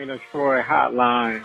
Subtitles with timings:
[0.00, 1.44] Reign of Troy Hotline.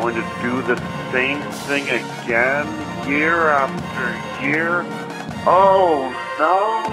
[0.00, 0.76] going to do the
[1.12, 2.66] same thing again
[3.06, 4.82] year after year.
[5.46, 6.90] Oh no!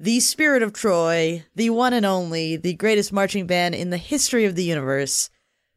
[0.00, 4.46] the Spirit of Troy, the one and only, the greatest marching band in the history
[4.46, 5.30] of the universe,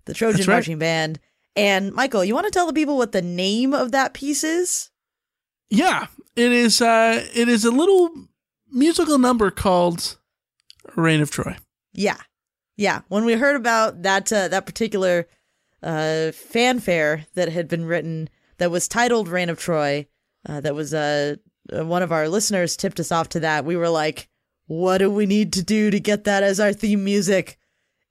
[0.06, 0.56] the Trojan right.
[0.56, 1.20] Marching Band.
[1.56, 4.90] And Michael, you want to tell the people what the name of that piece is?
[5.70, 6.82] Yeah, it is.
[6.82, 8.10] Uh, it is a little
[8.72, 10.18] musical number called
[10.96, 11.56] "Reign of Troy."
[11.94, 12.18] Yeah,
[12.78, 13.02] yeah.
[13.10, 15.28] When we heard about that uh, that particular
[15.86, 20.08] uh, fanfare that had been written that was titled "Reign of Troy,"
[20.50, 21.36] uh, that was uh,
[21.72, 23.64] one of our listeners tipped us off to that.
[23.64, 24.28] We were like,
[24.66, 27.58] "What do we need to do to get that as our theme music?"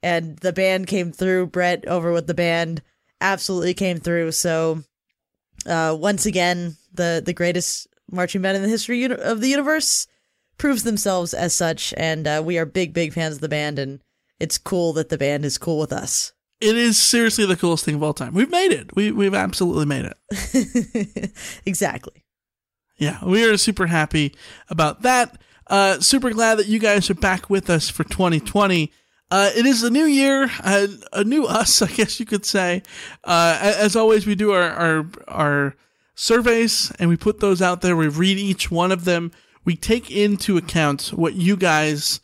[0.03, 1.49] And the band came through.
[1.49, 2.83] Brett over with the band
[3.21, 4.33] absolutely came through.
[4.33, 4.85] So
[5.67, 10.07] uh, once again, the the greatest marching band in the history of the universe
[10.59, 14.01] proves themselves as such, and uh, we are big big fans of the band, and
[14.39, 16.33] it's cool that the band is cool with us.
[16.65, 18.33] It is seriously the coolest thing of all time.
[18.33, 18.97] We've made it.
[18.97, 21.31] We we've absolutely made it.
[21.67, 22.25] exactly.
[22.97, 24.35] Yeah, we are super happy
[24.71, 25.39] about that.
[25.67, 28.91] Uh, super glad that you guys are back with us for 2020.
[29.31, 32.83] Uh, it is a new year, uh, a new us, I guess you could say.
[33.25, 35.77] Uh, as always, we do our, our our
[36.15, 37.95] surveys and we put those out there.
[37.95, 39.33] We read each one of them.
[39.67, 42.21] We take into account what you guys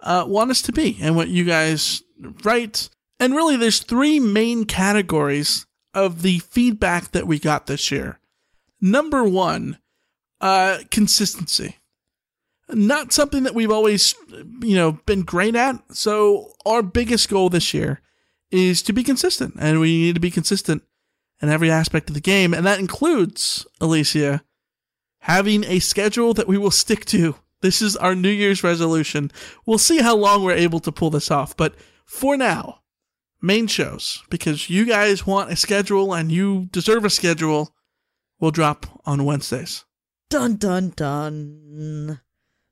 [0.00, 2.02] uh, want us to be and what you guys
[2.42, 2.88] write.
[3.22, 8.18] And really, there's three main categories of the feedback that we got this year.
[8.80, 9.78] Number one,
[10.40, 11.76] uh, consistency.
[12.68, 14.16] Not something that we've always,
[14.60, 15.76] you know, been great at.
[15.94, 18.00] So our biggest goal this year
[18.50, 20.82] is to be consistent, and we need to be consistent
[21.40, 24.42] in every aspect of the game, and that includes Alicia
[25.20, 27.36] having a schedule that we will stick to.
[27.60, 29.30] This is our New Year's resolution.
[29.64, 32.80] We'll see how long we're able to pull this off, but for now,
[33.42, 37.74] main shows because you guys want a schedule and you deserve a schedule
[38.40, 39.84] will drop on Wednesdays.
[40.30, 42.20] Dun dun dun.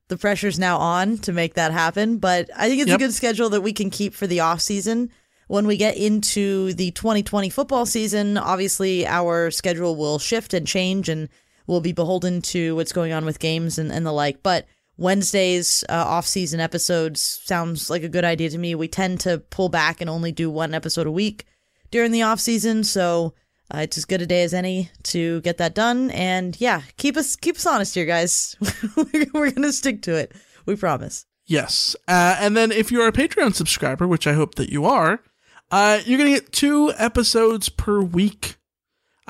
[0.09, 2.97] The pressure's now on to make that happen, but I think it's Yep.
[3.01, 5.11] a good schedule that we can keep for the off season.
[5.47, 11.09] When we get into the 2020 football season, obviously our schedule will shift and change
[11.09, 11.29] and
[11.67, 14.43] we'll be beholden to what's going on with games and, and the like.
[14.43, 14.67] But
[15.01, 18.75] Wednesdays, uh, off season episodes sounds like a good idea to me.
[18.75, 21.47] We tend to pull back and only do one episode a week
[21.91, 22.85] during the off season.
[22.85, 23.35] So
[23.73, 26.11] Uh, it's as good a day as any to get that done.
[26.11, 28.57] And yeah, keep us keep us honest here, guys.
[29.33, 30.33] We're gonna stick to it.
[30.67, 31.25] We promise.
[31.47, 31.95] Yes.
[32.09, 35.23] Uh, and then if you're a Patreon subscriber, which I hope that you are,
[35.71, 38.57] uh, you're to get two episodes per week.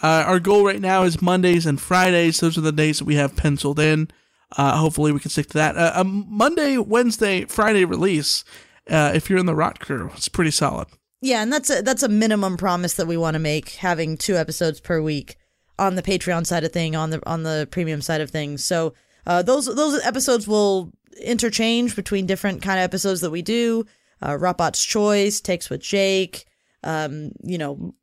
[0.03, 2.41] Uh, our goal right now is Mondays and Fridays.
[2.41, 4.09] Those are the days that we have penciled in.
[4.57, 5.77] Uh, hopefully, we can stick to that.
[5.77, 8.45] Uh, a Monday, Wednesday, Friday release.
[8.89, 10.89] Uh, if you're in the Rot Crew, it's pretty solid.
[11.23, 14.37] Yeah, and that's a that's a minimum promise that we want to make, having two
[14.37, 15.37] episodes per week
[15.79, 18.65] on the Patreon side of thing, on the on the premium side of things.
[18.65, 18.95] So
[19.27, 20.93] uh, those those episodes will
[21.23, 23.85] interchange between different kind of episodes that we do.
[24.23, 26.47] Uh, Robot's Choice, Takes with Jake,
[26.83, 27.95] um, you know,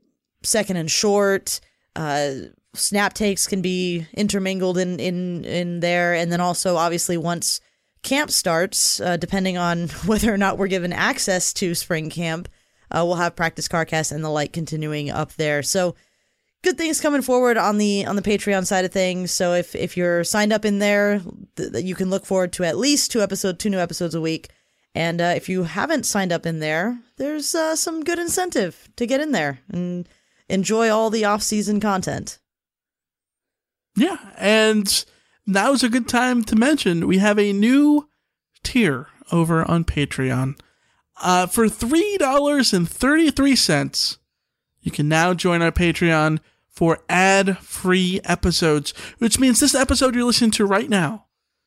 [0.44, 1.60] Second and Short,
[1.96, 2.32] uh,
[2.78, 7.60] Snap Takes can be intermingled in in in there, and then also obviously once
[8.04, 12.48] camp starts, uh, depending on whether or not we're given access to spring camp,
[12.92, 15.62] uh, we'll have practice car carcast and the like continuing up there.
[15.62, 15.96] So
[16.64, 19.32] good things coming forward on the on the Patreon side of things.
[19.32, 21.22] So if if you're signed up in there,
[21.56, 24.50] th- you can look forward to at least two episodes, two new episodes a week.
[24.96, 29.06] And uh, if you haven't signed up in there, there's uh, some good incentive to
[29.06, 30.10] get in there and
[30.50, 32.40] enjoy all the off season content.
[33.98, 35.06] Yeah, and
[35.48, 38.08] now's a good time to mention we have a new
[38.64, 40.60] tier over on Patreon.
[41.20, 44.18] Uh, for $3.33,
[44.82, 50.26] you can now join our Patreon for ad free episodes, which means this episode you're
[50.26, 51.26] listening to right now.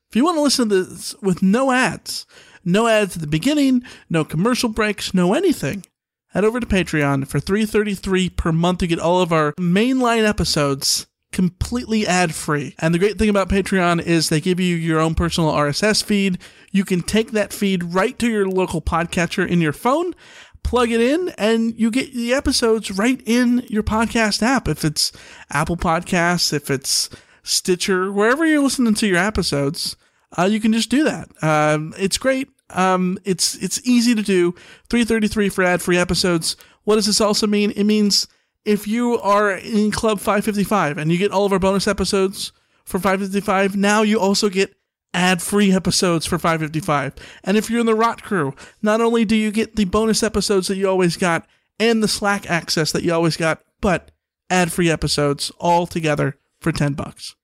[0.09, 2.27] If you want to listen to this with no ads,
[2.65, 5.85] no ads at the beginning, no commercial breaks, no anything,
[6.29, 11.09] head over to Patreon for $3.33 per month to get all of our mainline episodes
[11.33, 12.75] completely ad free.
[12.79, 16.39] And the great thing about Patreon is they give you your own personal RSS feed.
[16.73, 20.15] You can take that feed right to your local podcatcher in your phone,
[20.63, 24.69] plug it in, and you get the episodes right in your podcast app.
[24.69, 25.13] If it's
[25.51, 27.09] Apple Podcasts, if it's
[27.43, 29.97] Stitcher, wherever you're listening to your episodes,
[30.37, 31.29] uh, you can just do that.
[31.43, 32.49] Um, it's great.
[32.71, 34.53] Um, it's it's easy to do.
[34.91, 36.57] 333 for ad free episodes.
[36.85, 37.73] What does this also mean?
[37.73, 38.29] It means
[38.65, 42.53] if you are in Club 555 and you get all of our bonus episodes
[42.85, 44.75] for 555, now you also get
[45.13, 47.15] ad free episodes for 555.
[47.45, 50.69] And if you're in the Rot Crew, not only do you get the bonus episodes
[50.69, 51.47] that you always got
[51.79, 54.11] and the Slack access that you always got, but
[54.51, 57.35] ad free episodes all together for 10 bucks.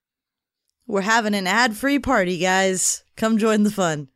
[0.85, 3.03] We're having an ad free party, guys.
[3.17, 4.07] Come join the fun.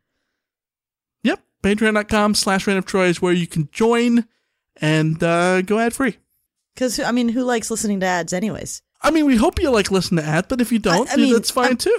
[1.24, 1.42] Yep.
[1.64, 4.26] Patreon.com slash Reign of Troy is where you can join
[4.78, 6.18] and uh, go ad free.
[6.74, 8.82] Because, I mean, who likes listening to ads, anyways?
[9.04, 11.16] I mean, we hope you like listening to ads, but if you don't, I, I
[11.18, 11.98] mean, that's fine I, too.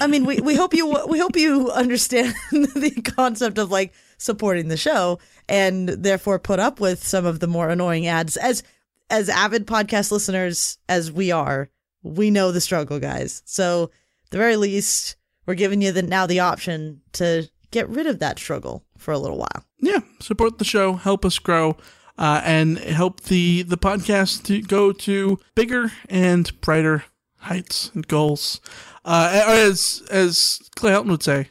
[0.00, 4.68] I mean, we, we hope you we hope you understand the concept of like supporting
[4.68, 8.36] the show and therefore put up with some of the more annoying ads.
[8.36, 8.64] As
[9.10, 11.70] as avid podcast listeners as we are,
[12.02, 13.42] we know the struggle, guys.
[13.44, 13.90] So,
[14.30, 15.16] the very least,
[15.46, 19.18] we're giving you the now the option to get rid of that struggle for a
[19.18, 19.64] little while.
[19.78, 21.76] Yeah, support the show, help us grow
[22.20, 27.04] uh, and help the the podcast to go to bigger and brighter
[27.38, 28.60] heights and goals.
[29.04, 31.48] Uh, as as Clay Helton would say,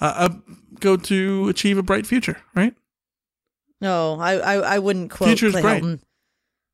[0.00, 0.28] uh, uh,
[0.80, 2.38] go to achieve a bright future.
[2.56, 2.74] Right?
[3.80, 5.82] No, I I, I wouldn't quote Future's Clay bright.
[5.82, 6.00] Helton.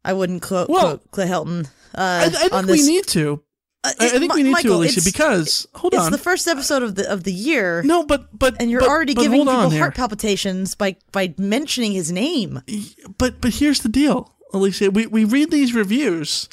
[0.06, 1.66] I wouldn't quote, Well, quote Clay Helton.
[1.94, 3.42] Uh, I, I think on we need to.
[3.85, 6.09] Uh, I, I think we need Michael, to, Alicia, because hold it's on.
[6.09, 7.83] It's the first episode of the of the year.
[7.83, 11.93] no, but but and you're but- already but giving people heart palpitations by by mentioning
[11.93, 12.62] his name.
[13.19, 14.91] But but here's the deal, Alicia.
[14.91, 16.49] We we read these reviews,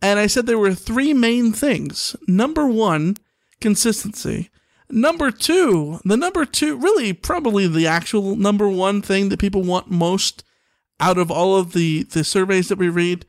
[0.00, 2.14] and I said there were three main things.
[2.28, 3.16] Number one,
[3.60, 4.50] consistency.
[4.88, 9.90] Number two, the number two, really probably the actual number one thing that people want
[9.90, 10.44] most
[11.00, 13.26] out of all of the the surveys that we read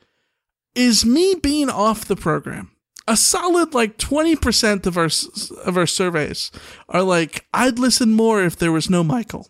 [0.75, 2.69] is me being off the program.
[3.09, 5.09] A solid like 20% of our
[5.65, 6.51] of our surveys
[6.89, 9.49] are like I'd listen more if there was no Michael.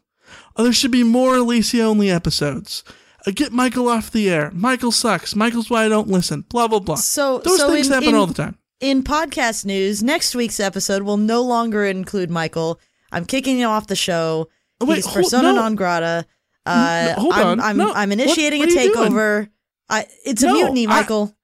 [0.55, 2.83] Oh, there should be more Alicia only episodes.
[3.25, 4.51] Uh, get Michael off the air.
[4.53, 5.35] Michael sucks.
[5.35, 6.41] Michael's why I don't listen.
[6.49, 6.95] Blah blah blah.
[6.95, 8.57] So those so things in, happen in- all the time.
[8.79, 12.79] In podcast news, next week's episode will no longer include Michael.
[13.11, 14.49] I'm kicking him off the show.
[14.79, 15.55] Oh, wait, He's hold- persona no.
[15.55, 16.27] non grata.
[16.63, 17.59] Uh, hold I'm, on.
[17.61, 17.91] I'm, No.
[17.93, 19.11] I'm initiating what a you doing?
[19.13, 19.49] takeover.
[19.89, 21.35] I, it's a No, mutiny, I- Michael.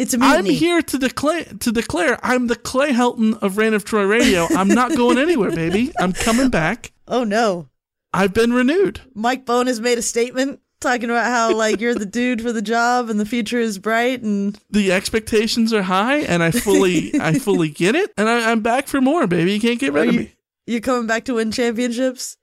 [0.00, 3.84] It's a I'm here to declare to declare I'm the Clay Helton of Reign of
[3.84, 4.46] Troy Radio.
[4.50, 5.92] I'm not going anywhere, baby.
[5.98, 6.92] I'm coming back.
[7.06, 7.68] Oh no,
[8.12, 9.00] I've been renewed.
[9.14, 12.62] Mike Bohn has made a statement talking about how like you're the dude for the
[12.62, 17.38] job and the future is bright and The expectations are high, and I fully I
[17.38, 18.10] fully get it.
[18.16, 19.52] And I, I'm back for more, baby.
[19.52, 20.34] You can't get rid Are of you- me.
[20.66, 22.38] you're coming back to win championships.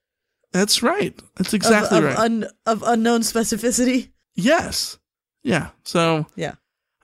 [0.52, 1.18] That's right.
[1.36, 2.18] That's Of- exactly of, right.
[2.18, 4.10] un, of unknown specificity.
[4.36, 5.00] yes.
[5.44, 5.70] Yeah.
[5.84, 6.56] So Yeah.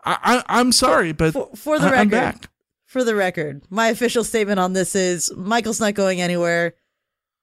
[0.05, 2.49] I, I am sorry, but for, for the I, record, back.
[2.85, 6.75] for the record, my official statement on this is Michael's not going anywhere.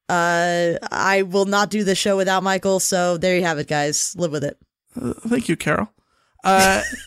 [0.09, 2.81] Uh, I will not do the show without Michael.
[2.81, 4.14] So there you have it, guys.
[4.17, 4.59] Live with it.
[5.00, 5.93] Uh, thank you, Carol.
[6.43, 6.83] Uh,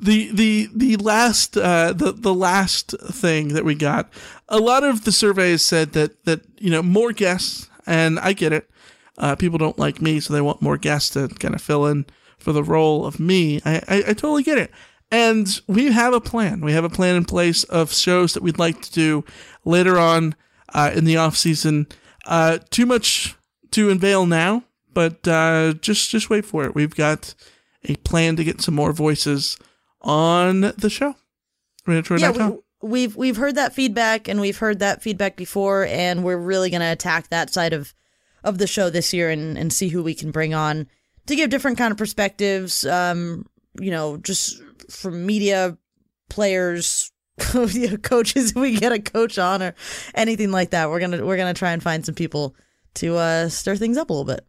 [0.00, 4.10] the the the last uh, the the last thing that we got,
[4.48, 8.52] a lot of the surveys said that that you know more guests, and I get
[8.52, 8.70] it.
[9.18, 12.06] Uh, people don't like me, so they want more guests to kind of fill in
[12.44, 13.60] for the role of me.
[13.64, 14.70] I, I, I totally get it.
[15.10, 16.60] And we have a plan.
[16.60, 19.24] We have a plan in place of shows that we'd like to do
[19.64, 20.34] later on
[20.72, 21.86] uh, in the off season.
[22.26, 23.34] Uh, too much
[23.70, 26.74] to unveil now, but uh, just just wait for it.
[26.74, 27.34] We've got
[27.84, 29.56] a plan to get some more voices
[30.00, 31.16] on the show.
[32.36, 32.48] Yeah,
[32.82, 36.70] we, we've we've heard that feedback, and we've heard that feedback before, and we're really
[36.70, 37.94] going to attack that side of
[38.42, 40.86] of the show this year and and see who we can bring on
[41.26, 42.84] to give different kind of perspectives.
[42.86, 43.46] Um,
[43.80, 45.76] you know, just from media
[46.30, 48.50] players, coaches.
[48.50, 49.74] If we get a coach on or
[50.14, 52.54] anything like that, we're gonna we're gonna try and find some people
[52.94, 54.46] to uh, stir things up a little bit.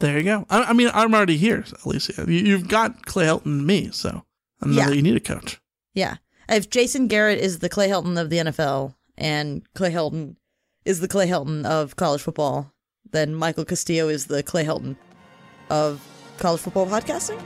[0.00, 0.46] There you go.
[0.50, 2.24] I, I mean, I'm already here, Alicia.
[2.28, 4.24] You, have got Clay Helton and me, so
[4.62, 4.88] I know yeah.
[4.88, 5.60] that you need a coach.
[5.94, 6.16] Yeah.
[6.48, 10.36] If Jason Garrett is the Clay Helton of the NFL and Clay Helton
[10.84, 12.72] is the Clay Helton of college football,
[13.10, 14.96] then Michael Castillo is the Clay Helton
[15.70, 16.00] of
[16.38, 17.40] college football podcasting?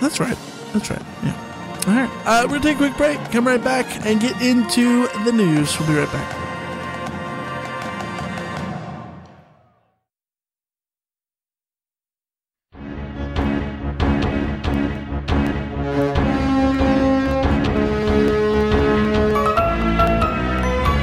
[0.00, 0.36] That's right.
[0.72, 1.02] That's right.
[1.22, 1.82] Yeah.
[1.86, 2.10] All right.
[2.24, 5.32] Uh, we're going to take a quick break, come right back, and get into the
[5.32, 5.78] news.
[5.78, 6.38] We'll be right back.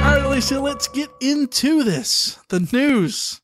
[0.02, 2.38] All right, so let's get into this.
[2.48, 3.40] The news.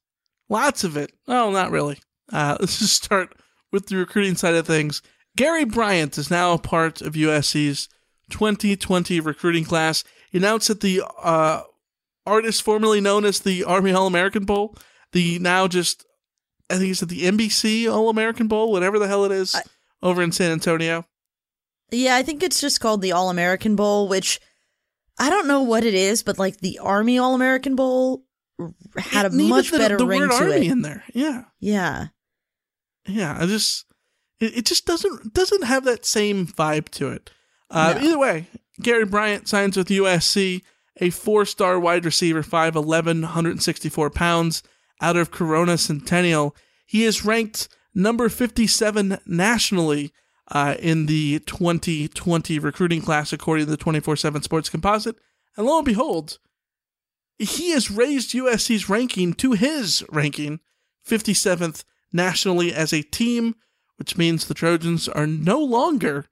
[0.49, 1.13] Lots of it.
[1.29, 1.99] Oh, not really.
[2.33, 3.35] Uh, let's just start
[3.73, 5.03] with the recruiting side of things.
[5.37, 7.89] Gary Bryant is now a part of USC's
[8.31, 10.03] 2020 recruiting class.
[10.31, 11.63] He announced that the uh,
[12.25, 14.77] artist formerly known as the Army All American Bowl,
[15.13, 16.07] the now just,
[16.71, 19.63] I think it's at the NBC All American Bowl, whatever the hell it is, I,
[20.03, 21.05] over in San Antonio.
[21.91, 24.41] Yeah, I think it's just called the All American Bowl, which
[25.19, 28.25] I don't know what it is, but like the Army All American Bowl
[28.97, 30.73] had it a much the, better the ring word to Army it.
[30.73, 31.05] in there.
[31.13, 31.45] Yeah.
[31.61, 32.09] Yeah
[33.07, 33.87] yeah, I just
[34.41, 37.31] it, it just doesn't doesn't have that same vibe to it.
[37.71, 38.07] Uh, no.
[38.07, 38.47] Either way,
[38.81, 40.63] Gary Bryant signs with USC,
[40.99, 44.63] a four-star wide receiver, 5'11", 164 pounds,
[45.01, 46.55] out of Corona Centennial.
[46.87, 50.13] He is ranked number 57 nationally
[50.49, 55.17] uh, in the 2020 recruiting class, according to the 24-7 Sports Composite.
[55.57, 56.39] And lo and behold,
[57.39, 60.61] he has raised USC's ranking to his ranking,
[61.07, 61.85] 57th
[62.17, 63.55] nationally as a team,
[63.97, 66.27] which means the Trojans are no longer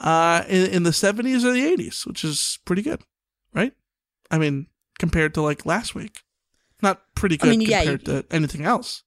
[0.00, 3.02] uh, in, in the 70s or the 80s, which is pretty good,
[3.52, 3.72] right?
[4.30, 4.66] I mean,
[4.98, 6.22] compared to like last week.
[6.82, 9.02] Not pretty good I mean, yeah, compared you, to anything else.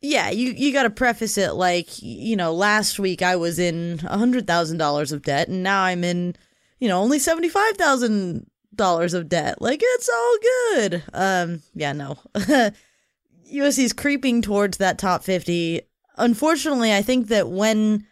[0.00, 3.98] Yeah, you, you got to preface it like, you know, last week I was in
[3.98, 6.36] $100,000 of debt and now I'm in,
[6.78, 9.60] you know, only $75,000 of debt.
[9.60, 11.02] Like, it's all good.
[11.12, 12.16] Um, yeah, no.
[13.52, 15.82] USC is creeping towards that top 50.
[16.16, 18.06] Unfortunately, I think that when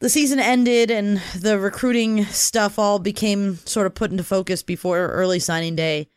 [0.00, 5.06] the season ended and the recruiting stuff all became sort of put into focus before
[5.08, 6.08] early signing day,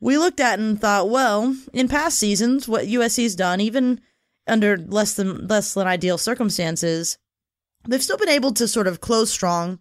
[0.00, 4.00] we looked at and thought, well, in past seasons, what USC's done, even
[4.46, 7.18] under less than less than ideal circumstances,
[7.88, 9.78] they've still been able to sort of close strong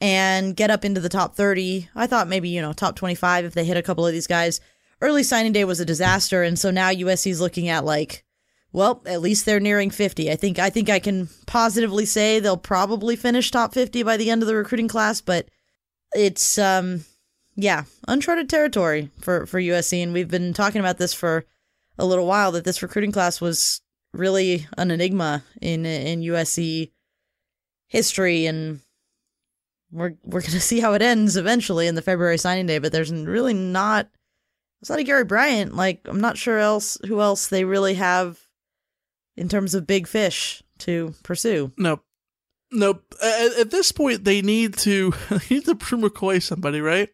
[0.00, 1.88] and get up into the top 30.
[1.94, 4.60] I thought maybe, you know, top 25 if they hit a couple of these guys
[5.02, 8.24] early signing day was a disaster, and so now USC's looking at like,
[8.72, 10.30] well, at least they're nearing 50.
[10.30, 14.30] I think I think I can positively say they'll probably finish top 50 by the
[14.30, 15.48] end of the recruiting class, but
[16.14, 17.04] it's um
[17.54, 21.44] yeah, uncharted territory for for USC and we've been talking about this for
[21.98, 23.82] a little while that this recruiting class was
[24.14, 26.90] really an enigma in in USC
[27.88, 28.46] history.
[28.46, 28.80] And
[29.90, 32.92] we're we're going to see how it ends eventually in the February signing day, but
[32.92, 34.08] there's really not
[34.82, 38.40] outside of Gary Bryant, like I'm not sure else who else they really have
[39.36, 41.72] in terms of big fish to pursue.
[41.78, 42.04] Nope.
[42.72, 43.14] Nope.
[43.22, 45.12] At, at this point, they need to
[45.50, 47.08] need to McCoy somebody, right?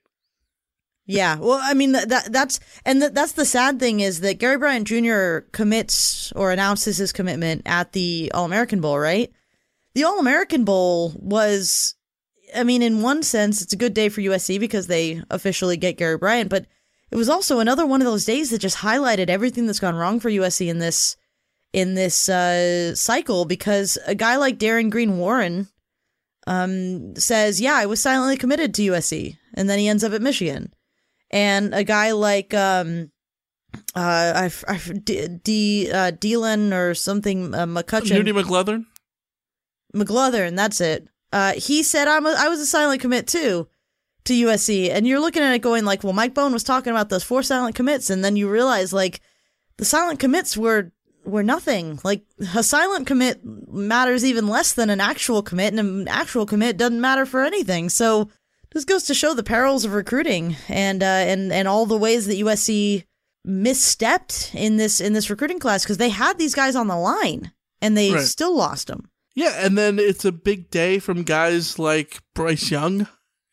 [1.04, 1.36] Yeah.
[1.38, 4.86] Well, I mean that that's and that, that's the sad thing is that Gary Bryant
[4.86, 5.48] Jr.
[5.52, 9.30] commits or announces his commitment at the All American Bowl, right?
[9.94, 11.94] The All American Bowl was,
[12.54, 15.96] I mean, in one sense, it's a good day for USC because they officially get
[15.96, 16.66] Gary Bryant, but
[17.10, 20.20] it was also another one of those days that just highlighted everything that's gone wrong
[20.20, 21.16] for USC in this
[21.72, 25.68] in this uh, cycle because a guy like Darion Green Warren
[26.46, 30.22] um, says, "Yeah, I was silently committed to USC," and then he ends up at
[30.22, 30.72] Michigan.
[31.30, 33.10] And a guy like um,
[33.94, 38.86] uh, I, I D, D uh, Dylan or something uh, McCutcheon, Moody McLeathern,
[39.94, 41.06] McLeathern, that's it.
[41.32, 43.68] Uh, he said, "I'm a, I was a silent commit too."
[44.28, 47.08] To USC, and you're looking at it going like, well, Mike Bohn was talking about
[47.08, 49.20] those four silent commits, and then you realize like
[49.78, 50.92] the silent commits were
[51.24, 51.98] were nothing.
[52.04, 56.76] Like a silent commit matters even less than an actual commit, and an actual commit
[56.76, 57.88] doesn't matter for anything.
[57.88, 58.28] So
[58.72, 62.26] this goes to show the perils of recruiting and uh, and and all the ways
[62.26, 63.04] that USC
[63.46, 67.52] misstepped in this in this recruiting class because they had these guys on the line
[67.80, 68.22] and they right.
[68.22, 69.10] still lost them.
[69.34, 73.06] Yeah, and then it's a big day from guys like Bryce Young,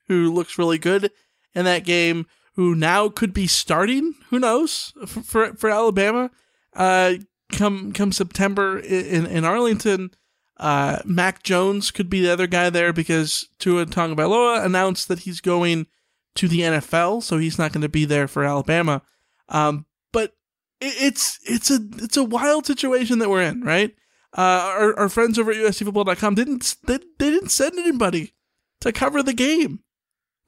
[0.08, 1.12] who looks really good
[1.54, 4.14] in that game, who now could be starting.
[4.30, 6.32] Who knows for for, Alabama?
[6.76, 7.16] Uh,
[7.52, 10.12] come come September in in Arlington,
[10.58, 15.42] uh, Mac Jones could be the other guy there because Tua Tagovailoa announced that he's
[15.42, 15.88] going
[16.36, 19.02] to the NFL, so he's not going to be there for Alabama.
[19.50, 20.34] Um, but
[20.80, 23.94] it, it's it's a it's a wild situation that we're in, right?
[24.38, 28.34] Uh, our, our friends over at USCFootball.com didn't they, they didn't send anybody
[28.82, 29.80] to cover the game.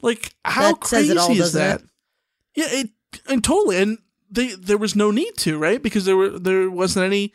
[0.00, 1.80] Like how that crazy all, is that?
[1.80, 1.86] It?
[2.54, 2.90] Yeah, it
[3.28, 3.78] and totally.
[3.78, 3.98] And
[4.30, 5.82] they there was no need to, right?
[5.82, 7.32] Because there were there wasn't any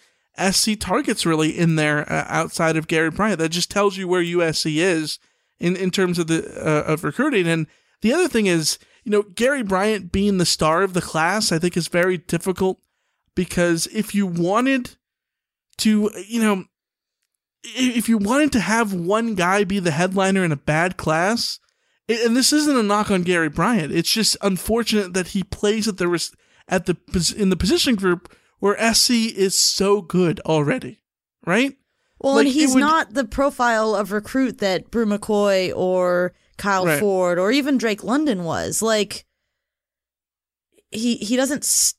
[0.51, 3.39] SC targets really in there uh, outside of Gary Bryant.
[3.39, 5.19] That just tells you where USC is
[5.59, 7.47] in in terms of the uh, of recruiting.
[7.47, 7.67] And
[8.01, 11.59] the other thing is, you know, Gary Bryant being the star of the class, I
[11.59, 12.79] think is very difficult
[13.35, 14.95] because if you wanted
[15.77, 16.65] to, you know,
[17.63, 21.59] if you wanted to have one guy be the headliner in a bad class,
[22.09, 25.97] and this isn't a knock on Gary Bryant, it's just unfortunate that he plays at
[25.97, 26.31] the
[26.67, 31.01] at the in the position group where SC is so good already,
[31.45, 31.75] right?
[32.19, 36.85] Well, like, and he's would, not the profile of recruit that Bru McCoy or Kyle
[36.85, 36.99] right.
[36.99, 38.81] Ford or even Drake London was.
[38.81, 39.25] Like
[40.91, 41.95] he he doesn't s-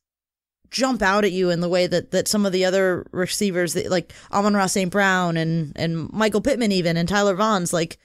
[0.70, 3.90] jump out at you in the way that, that some of the other receivers that
[3.90, 4.90] like Amon-Ra St.
[4.90, 7.98] Brown and and Michael Pittman even and Tyler Vaughns like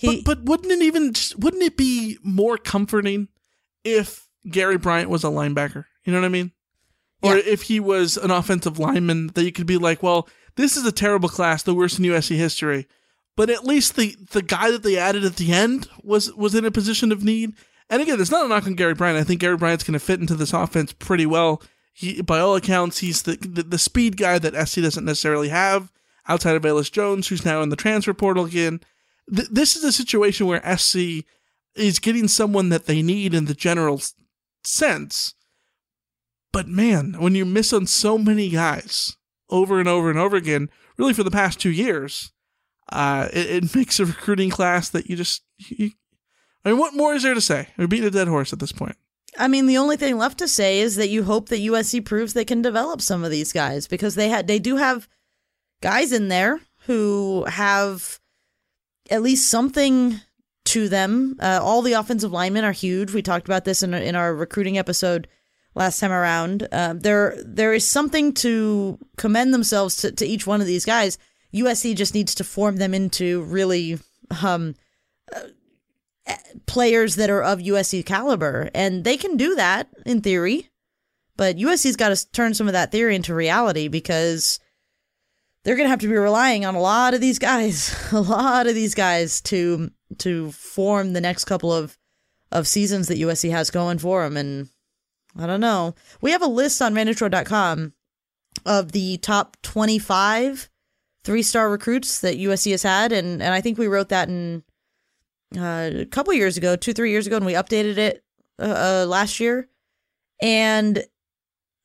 [0.00, 3.28] he but, but wouldn't it even wouldn't it be more comforting
[3.84, 5.84] if Gary Bryant was a linebacker.
[6.04, 6.52] You know what I mean?
[7.22, 7.42] Or yeah.
[7.44, 10.92] if he was an offensive lineman, that you could be like, well, this is a
[10.92, 12.88] terrible class, the worst in USC history.
[13.36, 16.64] But at least the the guy that they added at the end was was in
[16.64, 17.52] a position of need.
[17.90, 19.18] And again, it's not a knock on Gary Bryant.
[19.18, 21.62] I think Gary Bryant's going to fit into this offense pretty well.
[21.92, 25.90] He, by all accounts, he's the, the, the speed guy that SC doesn't necessarily have
[26.28, 28.80] outside of Velus Jones, who's now in the transfer portal again.
[29.34, 31.24] Th- this is a situation where SC
[31.74, 34.00] is getting someone that they need in the general
[34.64, 35.34] sense.
[36.52, 39.16] But man, when you miss on so many guys
[39.48, 42.32] over and over and over again, really for the past two years,
[42.90, 45.42] uh, it, it, makes a recruiting class that you just.
[45.58, 45.90] You,
[46.64, 47.68] I mean, what more is there to say?
[47.78, 48.96] We're beating a dead horse at this point.
[49.38, 52.34] I mean, the only thing left to say is that you hope that USC proves
[52.34, 55.08] they can develop some of these guys because they had they do have
[55.80, 58.18] guys in there who have
[59.10, 60.20] at least something
[60.66, 61.36] to them.
[61.40, 63.12] Uh, all the offensive linemen are huge.
[63.12, 65.26] We talked about this in, in our recruiting episode
[65.74, 66.68] last time around.
[66.70, 71.18] Uh, there there is something to commend themselves to, to each one of these guys.
[71.54, 73.98] USC just needs to form them into really
[74.42, 74.76] um,
[75.34, 76.34] uh,
[76.66, 80.68] players that are of USC caliber, and they can do that in theory.
[81.36, 84.60] But USC's got to turn some of that theory into reality because
[85.64, 88.66] they're going to have to be relying on a lot of these guys, a lot
[88.66, 91.96] of these guys to to form the next couple of
[92.52, 94.36] of seasons that USC has going for them.
[94.36, 94.68] And
[95.38, 95.94] I don't know.
[96.20, 97.92] We have a list on VantageRow.com
[98.66, 100.68] of the top 25
[101.22, 103.12] three star recruits that USC has had.
[103.12, 104.62] And, and I think we wrote that in
[105.56, 108.24] uh, a couple years ago, two, three years ago, and we updated it
[108.58, 109.68] uh, uh last year.
[110.40, 111.04] And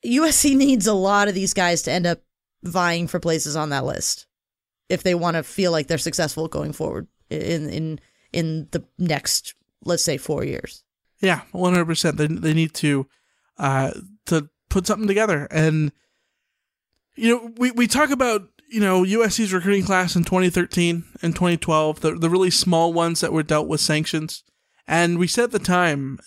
[0.05, 2.19] USC needs a lot of these guys to end up
[2.65, 4.27] vying for places on that list
[4.89, 7.99] if they want to feel like they're successful going forward in in
[8.31, 10.83] in the next, let's say, four years.
[11.21, 12.17] Yeah, one hundred percent.
[12.17, 13.07] They they need to
[13.57, 13.91] uh,
[14.27, 15.91] to put something together, and
[17.15, 22.01] you know, we we talk about you know USC's recruiting class in 2013 and 2012,
[22.01, 24.43] the the really small ones that were dealt with sanctions,
[24.87, 26.19] and we said at the time,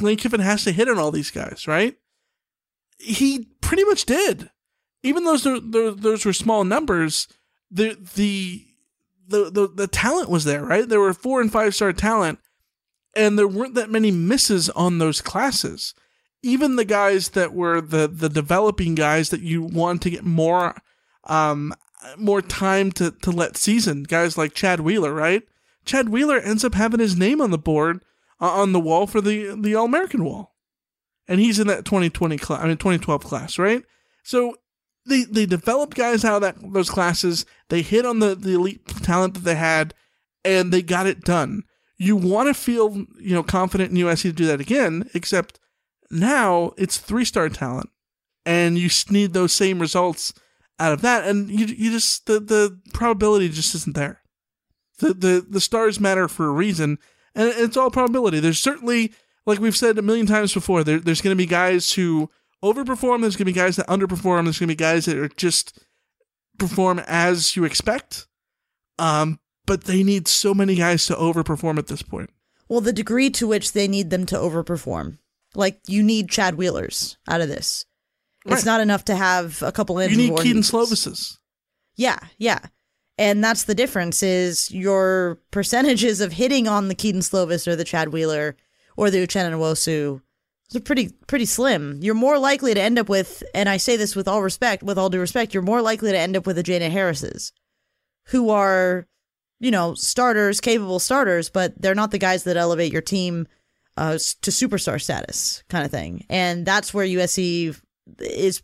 [0.00, 1.96] Lane Kiffin has to hit on all these guys, right?
[2.98, 4.50] He pretty much did,
[5.02, 7.28] even those, those were small numbers.
[7.70, 8.64] The the
[9.28, 10.88] the, the the talent was there, right?
[10.88, 12.38] There were four and five star talent,
[13.14, 15.94] and there weren't that many misses on those classes.
[16.42, 20.76] even the guys that were the the developing guys that you want to get more
[21.24, 21.74] um
[22.16, 25.42] more time to to let season guys like Chad Wheeler, right?
[25.84, 28.00] Chad Wheeler ends up having his name on the board
[28.40, 30.54] uh, on the wall for the the All American wall,
[31.26, 33.82] and he's in that 2020 class, I mean 2012 class, right?
[34.22, 34.56] So
[35.08, 37.44] they they developed guys out of that those classes.
[37.68, 39.94] They hit on the the elite talent that they had,
[40.44, 41.64] and they got it done.
[41.96, 45.58] You want to feel you know confident in USC to do that again, except
[46.10, 47.90] now it's three star talent,
[48.46, 50.32] and you need those same results
[50.78, 54.22] out of that, and you you just the the probability just isn't there.
[54.98, 56.98] The the the stars matter for a reason,
[57.34, 58.40] and it's all probability.
[58.40, 59.12] There's certainly
[59.48, 62.28] like we've said a million times before, there, there's going to be guys who
[62.64, 63.20] overperform.
[63.20, 64.44] There's going to be guys that underperform.
[64.44, 65.78] There's going to be guys that are just
[66.58, 68.26] perform as you expect.
[68.98, 72.30] Um, but they need so many guys to overperform at this point.
[72.68, 75.18] Well, the degree to which they need them to overperform,
[75.54, 77.84] like you need Chad Wheelers out of this.
[78.46, 80.62] It's not enough to have a couple You Andrew need Kedon.
[80.62, 81.36] Slovises.
[81.96, 82.60] Yeah, yeah.
[83.18, 87.84] And that's the difference is your percentages of hitting on the Kedon Slovis or the
[87.84, 88.56] Chad Wheeler
[88.96, 90.22] or the Uchenna Nwosu
[90.74, 91.98] are pretty pretty slim.
[92.02, 94.98] You're more likely to end up with, and I say this with all respect, with
[94.98, 97.52] all due respect, you're more likely to end up with the Jana Harrises,
[98.26, 99.06] who are,
[99.60, 103.46] you know, starters, capable starters, but they're not the guys that elevate your team
[103.96, 106.24] uh, to superstar status, kind of thing.
[106.28, 107.80] And that's where USC
[108.20, 108.62] is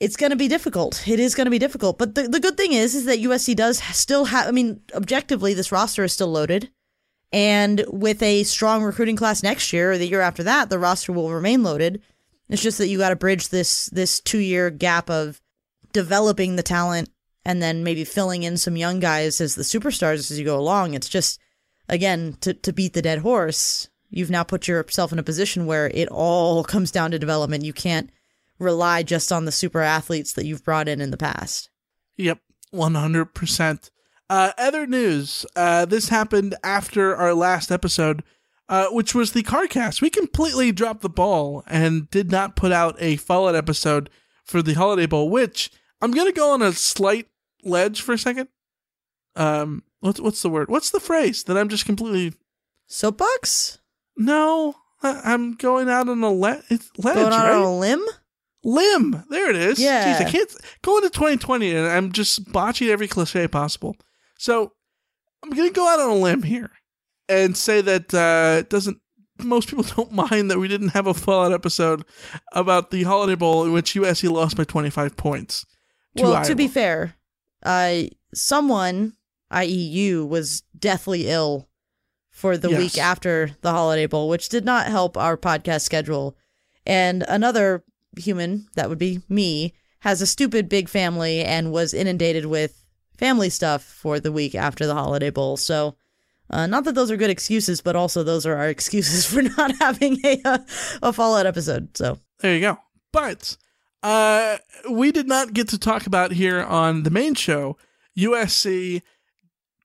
[0.00, 1.06] it's going to be difficult.
[1.08, 1.98] It is going to be difficult.
[1.98, 5.54] But the, the good thing is, is that USC does still have, I mean, objectively,
[5.54, 6.70] this roster is still loaded.
[7.34, 11.12] And with a strong recruiting class next year or the year after that, the roster
[11.12, 12.00] will remain loaded.
[12.48, 15.40] It's just that you got to bridge this this two year gap of
[15.92, 17.10] developing the talent
[17.44, 20.94] and then maybe filling in some young guys as the superstars as you go along.
[20.94, 21.40] It's just
[21.88, 23.88] again to to beat the dead horse.
[24.10, 27.64] You've now put yourself in a position where it all comes down to development.
[27.64, 28.10] You can't
[28.60, 31.68] rely just on the super athletes that you've brought in in the past.
[32.16, 32.38] Yep,
[32.72, 33.90] 100%.
[34.30, 35.44] Uh, other news.
[35.54, 38.22] Uh, this happened after our last episode,
[38.68, 40.00] uh, which was the CarCast.
[40.00, 44.08] We completely dropped the ball and did not put out a follow-up episode
[44.44, 47.28] for the Holiday Bowl, which I'm going to go on a slight
[47.62, 48.48] ledge for a second.
[49.36, 50.68] Um, what's, what's the word?
[50.70, 52.32] What's the phrase that I'm just completely...
[52.86, 53.78] Soapbox?
[54.16, 57.54] No, I- I'm going out on a le- it's ledge, Going out right?
[57.54, 58.04] on a limb?
[58.62, 59.24] Limb.
[59.30, 59.78] There it is.
[59.78, 60.18] Yeah.
[60.20, 63.96] Jeez, I can't go into 2020 and I'm just botching every cliche possible.
[64.44, 64.72] So
[65.42, 66.70] I'm gonna go out on a limb here
[67.30, 68.98] and say that uh, it doesn't.
[69.42, 72.04] Most people don't mind that we didn't have a Fallout episode
[72.52, 75.64] about the Holiday Bowl in which USC lost by 25 points.
[76.18, 76.44] To well, Iowa.
[76.44, 77.14] to be fair,
[77.62, 78.02] uh,
[78.34, 79.14] someone,
[79.50, 81.70] i.e., you, was deathly ill
[82.28, 82.78] for the Yes.
[82.78, 86.36] week after the Holiday Bowl, which did not help our podcast schedule.
[86.84, 87.82] And another
[88.18, 92.83] human, that would be me, has a stupid big family and was inundated with
[93.24, 95.56] family stuff for the week after the Holiday Bowl.
[95.56, 95.96] So,
[96.50, 99.74] uh, not that those are good excuses, but also those are our excuses for not
[99.80, 100.58] having a uh,
[101.02, 101.96] a Fallout episode.
[101.96, 102.78] So There you go.
[103.12, 103.56] But
[104.02, 104.58] uh,
[104.90, 107.78] we did not get to talk about here on the main show
[108.18, 109.00] USC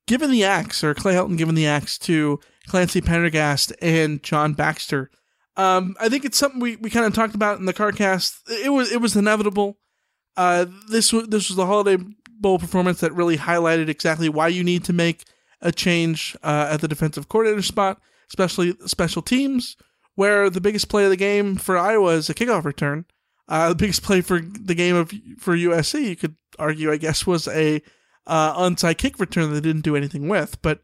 [0.05, 5.11] giving the axe, or Clay Helton giving the axe to Clancy Pendergast and John Baxter.
[5.55, 8.41] Um, I think it's something we, we kind of talked about in the CarCast.
[8.65, 9.77] It was it was inevitable.
[10.35, 12.03] Uh, this was this was the Holiday
[12.39, 15.25] Bowl performance that really highlighted exactly why you need to make
[15.61, 17.99] a change uh, at the defensive coordinator spot,
[18.29, 19.75] especially special teams,
[20.15, 23.05] where the biggest play of the game for Iowa is a kickoff return.
[23.47, 27.25] Uh, the biggest play for the game of for USC, you could argue, I guess,
[27.25, 27.81] was a
[28.27, 30.61] uh, onside kick return that they didn't do anything with.
[30.61, 30.81] But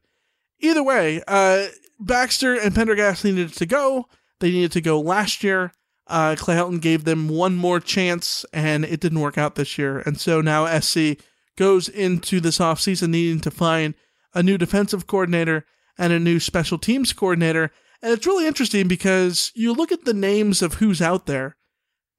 [0.59, 1.67] either way, uh,
[1.99, 4.07] Baxter and Pendergast needed to go.
[4.39, 5.71] They needed to go last year.
[6.07, 9.99] Uh, Clay Helton gave them one more chance, and it didn't work out this year.
[9.99, 11.17] And so now SC
[11.57, 13.93] goes into this offseason needing to find
[14.33, 15.65] a new defensive coordinator
[15.97, 17.71] and a new special teams coordinator.
[18.01, 21.55] And it's really interesting because you look at the names of who's out there,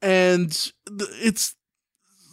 [0.03, 1.55] and it's,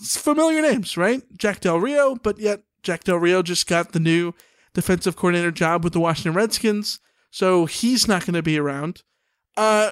[0.04, 1.22] familiar names, right?
[1.38, 4.34] Jack Del Rio, but yet Jack Del Rio just got the new
[4.74, 7.00] defensive coordinator job with the Washington Redskins,
[7.32, 9.04] so he's not going to be around.
[9.56, 9.92] Uh,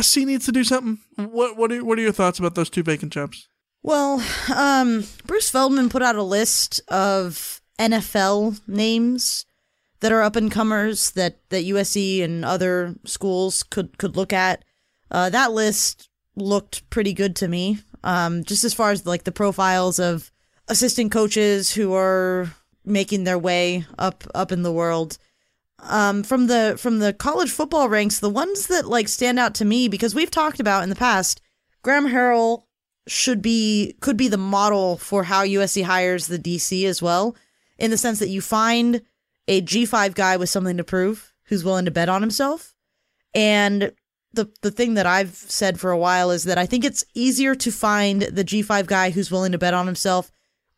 [0.00, 0.98] SC needs to do something.
[1.16, 3.48] What what are what are your thoughts about those two vacant jobs?
[3.82, 4.22] Well,
[4.54, 9.46] um, Bruce Feldman put out a list of NFL names
[10.00, 14.64] that are up and comers that, that USC and other schools could, could look at.
[15.10, 17.78] Uh, that list looked pretty good to me.
[18.04, 20.30] Um, just as far as like the profiles of
[20.68, 22.52] assistant coaches who are
[22.84, 25.18] making their way up up in the world.
[25.80, 29.64] um, from the from the college football ranks, the ones that like stand out to
[29.64, 31.40] me because we've talked about in the past,
[31.82, 32.64] Graham Harrell
[33.08, 37.36] should be could be the model for how USC hires the DC as well,
[37.78, 39.02] in the sense that you find
[39.46, 42.74] a G5 guy with something to prove who's willing to bet on himself.
[43.34, 43.92] And
[44.32, 47.54] the the thing that I've said for a while is that I think it's easier
[47.56, 50.30] to find the G5 guy who's willing to bet on himself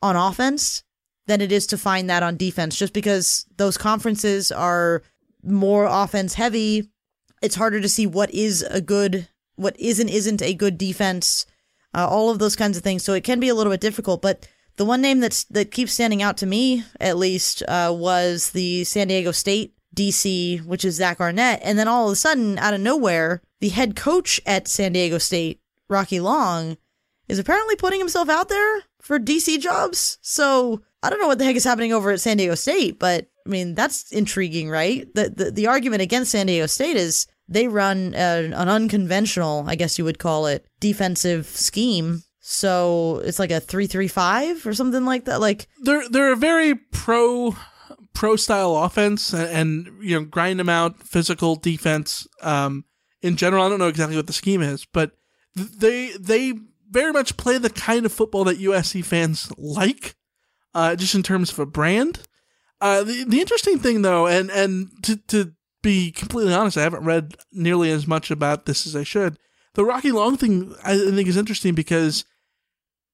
[0.03, 0.83] on offense
[1.27, 5.03] than it is to find that on defense just because those conferences are
[5.43, 6.89] more offense heavy.
[7.43, 11.45] It's harder to see what is a good what is and isn't a good defense.
[11.95, 13.03] Uh, all of those kinds of things.
[13.03, 15.93] So it can be a little bit difficult, but the one name that's that keeps
[15.93, 20.95] standing out to me, at least, uh, was the San Diego State DC, which is
[20.95, 24.69] Zach Arnett, and then all of a sudden, out of nowhere, the head coach at
[24.69, 26.77] San Diego State, Rocky Long,
[27.29, 30.19] is apparently putting himself out there for DC jobs.
[30.23, 33.29] So I don't know what the heck is happening over at San Diego State, but
[33.47, 35.13] I mean that's intriguing, right?
[35.15, 39.75] The the, the argument against San Diego State is they run a, an unconventional, I
[39.75, 44.75] guess you would call it, defensive scheme so it's like a three three five or
[44.75, 45.41] something like that.
[45.41, 47.55] Like they're they're a very pro
[48.13, 52.27] pro style offense and, and, you know grind them out physical defense.
[52.43, 52.87] Um,
[53.23, 55.13] in general, I don't know exactly what the scheme is, but
[55.55, 56.55] they they
[56.91, 60.17] very much play the kind of football that USC fans like,
[60.75, 62.21] uh, just in terms of a brand.
[62.81, 67.05] Uh, the the interesting thing though, and and to to be completely honest, I haven't
[67.05, 69.39] read nearly as much about this as I should.
[69.75, 72.25] The Rocky Long thing I think is interesting because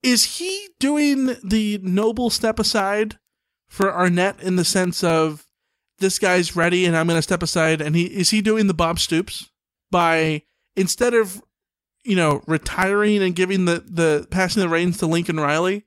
[0.02, 3.18] is he doing the noble step aside
[3.68, 5.46] for Arnett in the sense of
[5.98, 8.74] this guy's ready and I'm going to step aside and he is he doing the
[8.74, 9.50] Bob Stoops
[9.90, 10.42] by
[10.76, 11.42] instead of
[12.04, 15.84] you know retiring and giving the the passing the reins to Lincoln Riley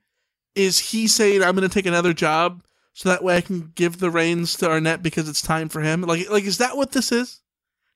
[0.54, 2.62] is he saying I'm going to take another job
[3.00, 6.02] so that way I can give the reins to Arnett because it's time for him
[6.02, 7.40] like like is that what this is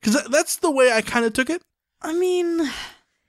[0.03, 1.63] cuz that's the way I kind of took it
[2.01, 2.71] I mean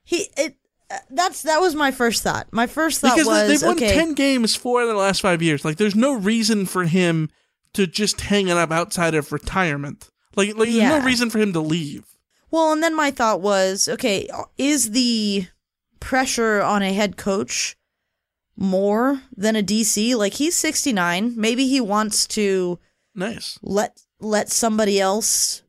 [0.05, 0.55] he it
[0.89, 2.47] uh, that's that was my first thought.
[2.51, 5.41] My first thought because was they've won okay, ten games four in the last five
[5.41, 5.65] years.
[5.65, 7.29] Like, there's no reason for him
[7.73, 10.09] to just hang it up outside of retirement.
[10.35, 10.89] Like, like Yeah.
[10.89, 12.05] there's no reason for him to leave.
[12.51, 15.47] Well, and then my thought was, okay, is the
[15.99, 17.75] pressure on a head coach
[18.57, 20.15] more than a DC?
[20.15, 22.79] Like he's 69, maybe he wants to
[23.13, 23.59] Nice.
[23.61, 25.61] let let somebody else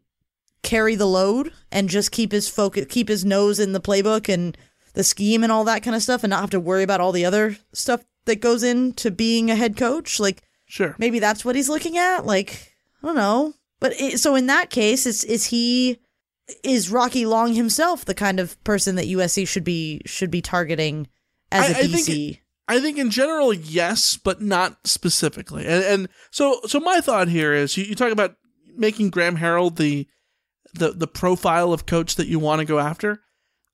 [0.62, 4.57] carry the load and just keep his focus keep his nose in the playbook and
[4.94, 7.12] the scheme and all that kind of stuff and not have to worry about all
[7.12, 10.18] the other stuff that goes into being a head coach.
[10.18, 10.96] Like Sure.
[10.99, 12.27] maybe that's what he's looking at.
[12.27, 15.99] Like I don't know, but it, so in that case, is is he
[16.64, 21.07] is Rocky Long himself the kind of person that USC should be should be targeting
[21.53, 22.40] as a I- I DC?
[22.68, 25.66] I think in general, yes, but not specifically.
[25.66, 28.35] And, and so, so my thought here is you, you talk about
[28.76, 30.07] making Graham Harrell the,
[30.74, 33.20] the, the profile of coach that you want to go after.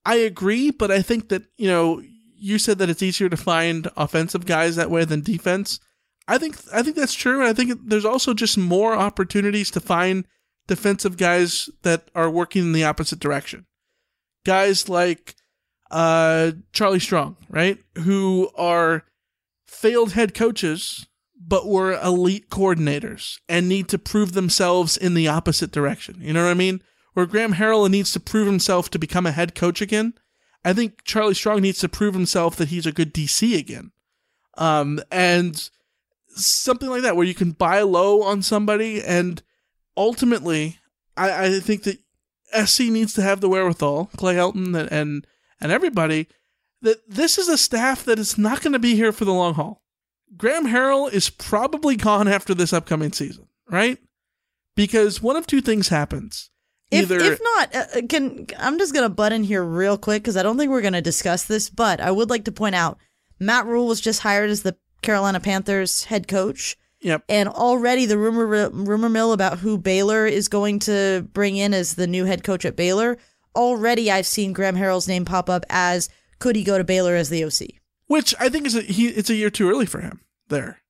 [0.05, 2.03] I agree, but I think that, you know,
[2.37, 5.81] you said that it's easier to find offensive guys that way than defense.
[6.29, 7.41] I think, I think that's true.
[7.41, 10.25] And I think there's also just more opportunities to find
[10.67, 13.67] defensive guys that are working in the opposite direction.
[14.45, 15.35] Guys like,
[15.93, 17.79] uh, Charlie Strong, right?
[17.99, 19.05] Who are
[19.67, 21.07] failed head coaches,
[21.39, 26.17] but were elite coordinators and need to prove themselves in the opposite direction.
[26.21, 26.83] You know what I mean?
[27.13, 30.15] Where Graham Harrell needs to prove himself to become a head coach again.
[30.65, 33.93] I think Charlie Strong needs to prove himself that he's a good DC again.
[34.57, 35.69] Um, and
[36.29, 39.03] something like that, where you can buy low on somebody.
[39.03, 39.43] And
[39.97, 40.79] ultimately,
[41.17, 41.99] I, I think that
[42.67, 45.27] SC needs to have the wherewithal, Clay Helton and, and
[45.63, 46.29] and everybody,
[46.83, 49.55] that this is a staff that is not going to be here for the long
[49.55, 49.83] haul.
[50.37, 53.99] Graham Harrell is probably gone after this upcoming season, right?
[54.75, 56.51] Because one of two things happens.
[56.91, 60.23] If, Either if not, uh, uh, can I'm just gonna butt in here real quick
[60.23, 62.99] because I don't think we're gonna discuss this, but I would like to point out
[63.41, 66.77] Matt Rhule was just hired as the Carolina Panthers head coach.
[67.01, 67.25] Yep.
[67.31, 71.95] And already the rumor rumor mill about who Baylor is going to bring in as
[71.95, 73.17] the new head coach at Baylor.
[73.55, 77.29] Already, I've seen Graham Harrell's name pop up as could he go to Baylor as
[77.29, 77.79] the OC?
[78.09, 80.83] which I think is a, he, it's a year too early for him there.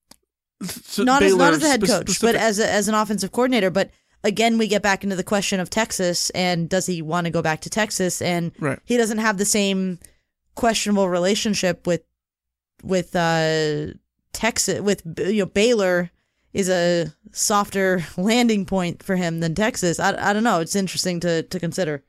[0.65, 3.71] So not as not as the head coach, but as a, as an offensive coordinator.
[3.71, 3.91] But
[4.25, 7.41] again, we get back into the question of Texas and does he want to go
[7.43, 8.21] back to Texas?
[8.23, 8.79] And Right.
[8.85, 9.99] he doesn't have the same
[10.57, 12.03] questionable relationship with
[12.83, 13.95] with uh,
[14.33, 16.11] Texas with you know Baylor
[16.53, 20.01] is a softer landing point for him than Texas.
[20.01, 20.61] I, I don't know.
[20.61, 22.03] It's interesting to to consider.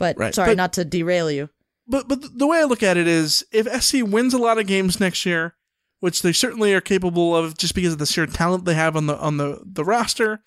[0.00, 0.34] But Right.
[0.34, 1.48] sorry, But- not to derail you.
[1.86, 4.66] but but the way I look at it is, if SC wins a lot of
[4.66, 5.54] games next year,
[6.00, 9.06] which they certainly are capable of, just because of the sheer talent they have on
[9.06, 10.42] the on the the roster,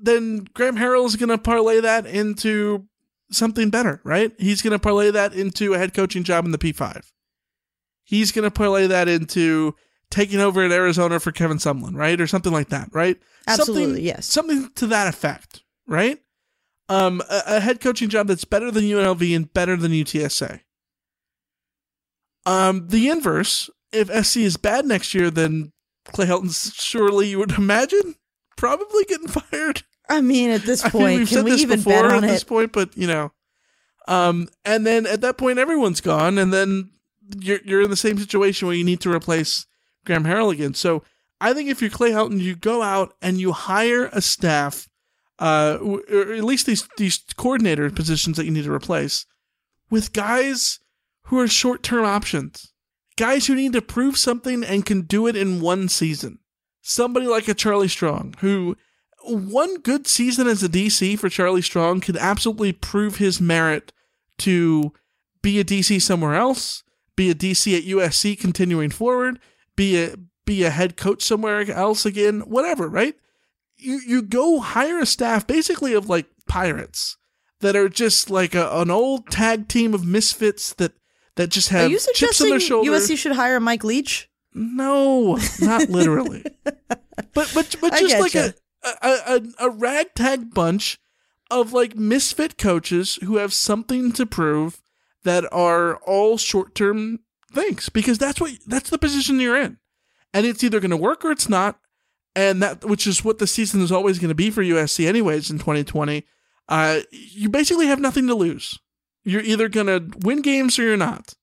[0.00, 2.86] then Graham Harrell is going to parlay that into
[3.30, 4.32] something better, right?
[4.38, 7.02] He's going to parlay that into a head coaching job in the P5.
[8.04, 9.74] He's going to parlay that into
[10.10, 12.20] taking over at Arizona for Kevin Sumlin, right?
[12.20, 13.18] Or something like that, right?
[13.48, 14.26] Absolutely, something, yes.
[14.26, 16.20] Something to that effect, right?
[16.88, 20.60] Um, a, a head coaching job that's better than UNLV and better than UTSA.
[22.44, 25.72] Um, the inverse, if SC is bad next year, then
[26.06, 28.14] Clay Helton's surely you would imagine
[28.56, 29.82] probably getting fired.
[30.08, 32.22] I mean, at this I point, mean, we've can said we this even before at
[32.22, 32.28] it?
[32.28, 33.32] this point, but you know,
[34.06, 36.90] um, and then at that point, everyone's gone, and then
[37.40, 39.66] you're you're in the same situation where you need to replace
[40.04, 40.74] Graham Harrell again.
[40.74, 41.02] So
[41.40, 44.88] I think if you're Clay Helton, you go out and you hire a staff,
[45.38, 46.00] uh, or
[46.32, 49.26] at least these these coordinator positions that you need to replace
[49.90, 50.80] with guys
[51.24, 52.72] who are short term options,
[53.16, 56.38] guys who need to prove something and can do it in one season.
[56.82, 58.76] Somebody like a Charlie Strong who
[59.22, 63.92] one good season as a DC for Charlie Strong could absolutely prove his merit
[64.38, 64.92] to
[65.42, 66.84] be a DC somewhere else,
[67.16, 69.40] be a DC at USC continuing forward,
[69.74, 73.16] be a be a head coach somewhere else again, whatever, right?
[73.76, 77.16] You you go hire a staff basically of like pirates
[77.60, 80.92] that are just like a, an old tag team of misfits that
[81.36, 83.08] that just have Are you chips on their shoulders.
[83.08, 84.28] USC should hire Mike Leach?
[84.54, 86.44] No, not literally.
[86.64, 90.98] but but but just like a, a a a ragtag bunch
[91.50, 94.82] of like misfit coaches who have something to prove
[95.24, 97.20] that are all short term
[97.52, 99.78] things because that's what that's the position you're in,
[100.32, 101.78] and it's either going to work or it's not,
[102.36, 105.50] and that which is what the season is always going to be for USC anyways
[105.50, 106.24] in 2020.
[106.68, 108.78] Uh, you basically have nothing to lose.
[109.24, 111.34] You're either going to win games or you're not,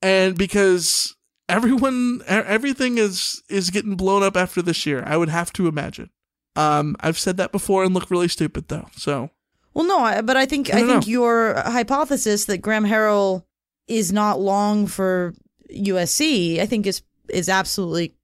[0.00, 1.16] and because
[1.48, 6.08] everyone everything is is getting blown up after this year i would have to imagine
[6.54, 9.28] um i've said that before and look really stupid though so
[9.74, 11.10] Well, no, I, but I think I I, think know.
[11.10, 13.44] your hypothesis that Graham Harrell
[13.88, 15.34] is not long for
[15.70, 18.14] USC, I think is is absolutely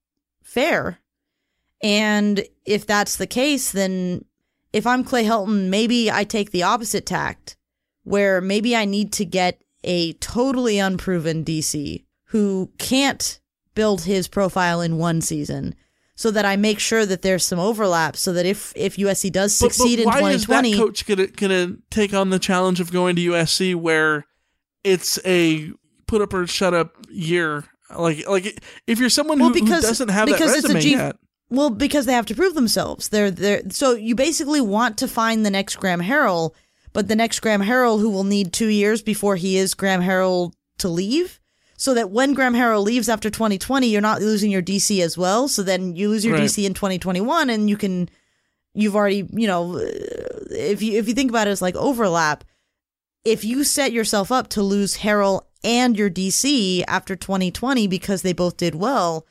[0.43, 0.99] fair.
[1.81, 4.25] And if that's the case, then
[4.73, 7.57] if I'm Clay Helton, maybe I take the opposite tact,
[8.03, 13.41] where maybe I need to get a totally unproven DC who can't
[13.75, 15.75] build his profile in one season.
[16.17, 19.57] So that I make sure that there's some overlap, so that if if USC does
[19.61, 22.81] But- but succeed in why 2020, is that coach gonna gonna take on the challenge
[22.81, 24.27] of going to usc where
[24.83, 25.71] it's a
[26.09, 27.63] put up or shut up year
[27.97, 31.17] like like if you're someone who, who doesn't have that because it's a resume yet
[31.51, 33.09] Well, because they have to prove themselves.
[33.09, 36.53] They're they're so you basically want to find the next Graham Harrell,
[36.93, 40.53] but the next Graham Harrell who will need two years before he is Graham Harrell
[40.79, 41.41] to leave.
[41.81, 45.47] So that when Graham Harrell leaves after 2020, you're not losing your DC as well.
[45.47, 46.43] So then you lose your Right.
[46.43, 48.09] DC in 2021, and you can,
[48.75, 49.85] you've already, you know, uh,
[50.51, 52.43] if you if you think about it as like overlap,
[53.25, 58.33] if you set yourself up to lose Harrell and your DC after 2020 because they
[58.33, 59.25] both did well,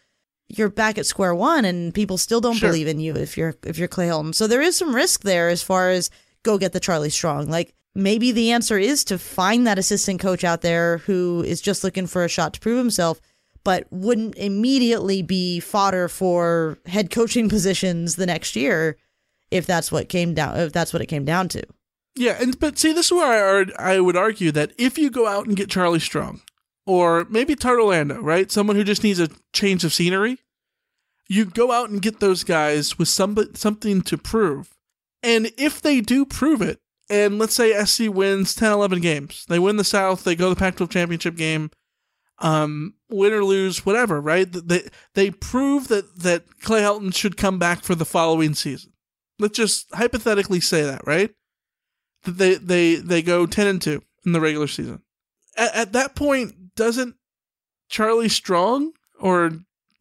[0.49, 2.69] you're back at square one and people still don't Sure.
[2.69, 4.33] believe in you if you're if you're Clay Helton.
[4.33, 6.09] So there is some risk there as far as
[6.43, 7.49] go get the Charlie Strong.
[7.49, 11.83] Like maybe the answer is to find that assistant coach out there who is just
[11.83, 13.19] looking for a shot to prove himself,
[13.63, 18.97] but wouldn't immediately be fodder for head coaching positions the next year
[19.51, 21.63] if that's what came down if that's what it came down to.
[22.15, 25.27] Yeah, and but see, this is where I, I would argue that if you go
[25.27, 26.41] out and get Charlie Strong,
[26.87, 30.39] or maybe Todd Orlando, right, someone who just needs a change of scenery,
[31.29, 34.73] you go out and get those guys with some something to prove,
[35.21, 39.59] and if they do prove it, and let's say SC wins 10, 11 games, they
[39.59, 41.69] win the South, they go to the Pac-12 championship game,
[42.39, 44.51] um, win or lose, whatever, right?
[44.51, 48.93] They they prove that that Clay Helton should come back for the following season.
[49.37, 51.31] Let's just hypothetically say that, right?
[52.23, 55.01] that they they they go 10 and 2 in the regular season
[55.55, 57.15] at, at that point doesn't
[57.89, 59.51] charlie strong or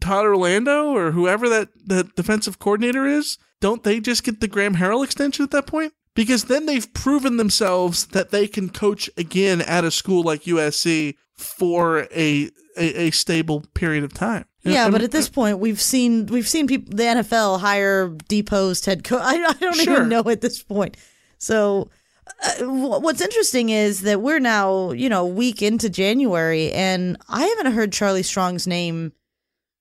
[0.01, 4.77] todd orlando or whoever that that defensive coordinator is don't they just get the graham
[4.77, 9.61] harrell extension at that point because then they've proven themselves that they can coach again
[9.63, 14.93] at a school like usc for a a, a stable period of time Yeah, And-
[14.93, 19.23] but at this point, we've seen we've seen people the NFL hire deposed head coach.
[19.25, 19.95] I, I don't Sure.
[19.95, 20.97] even know at this point.
[21.39, 21.89] So,
[22.27, 27.73] uh, what's interesting is that we're now you know week into January, and I haven't
[27.73, 29.13] heard Charlie Strong's name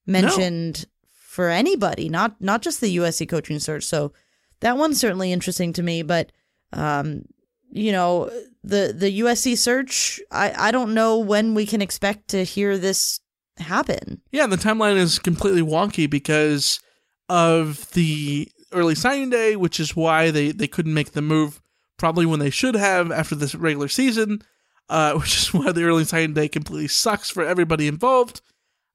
[0.06, 2.08] mentioned for anybody.
[2.08, 3.84] Not not just the USC coaching search.
[3.84, 4.12] So
[4.60, 6.02] that one's certainly interesting to me.
[6.02, 6.32] But
[6.72, 7.24] um,
[7.70, 8.30] you know
[8.64, 10.20] the the USC search.
[10.30, 13.20] I I don't know when we can expect to hear this
[13.58, 14.20] happen.
[14.32, 16.80] Yeah, the timeline is completely wonky because
[17.28, 21.60] of the early signing day, which is why they, they couldn't make the move
[21.98, 24.42] probably when they should have after this regular season,
[24.88, 28.40] uh, which is why the early signing day completely sucks for everybody involved.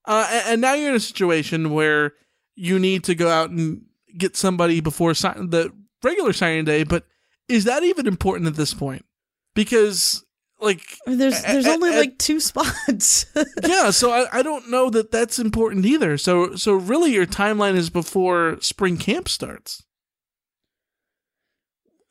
[0.06, 2.14] Uh, and, and, now you're in a situation where
[2.56, 3.84] you need to go out and
[4.18, 5.72] get somebody before sign- the
[6.04, 7.06] regular signing day, but
[7.48, 9.06] is that even important at this point?
[9.54, 10.26] Because
[10.62, 13.26] like there's there's only like two spots.
[13.64, 16.18] yeah, so I, I don't know that that's important either.
[16.18, 19.84] So so really, your timeline is before spring camp starts.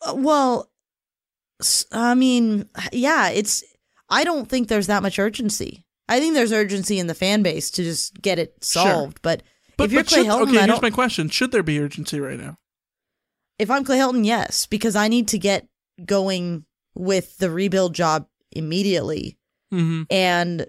[0.03, 0.70] Uh, well,
[1.93, 3.63] I mean, yeah, it's.
[4.09, 5.85] I don't think there's that much urgency.
[6.09, 9.19] I think there's urgency in the fan base to just get it solved.
[9.19, 9.21] Sure.
[9.23, 9.43] But,
[9.77, 11.79] but, if you're but Clay should, Helton, okay, I here's my question: Should there be
[11.79, 12.59] urgency right now?
[13.59, 15.69] If I'm Clay Helton, yes, because I need to get
[16.05, 19.39] going with the rebuild job immediately.
[19.73, 20.03] Mm-hmm.
[20.11, 20.67] And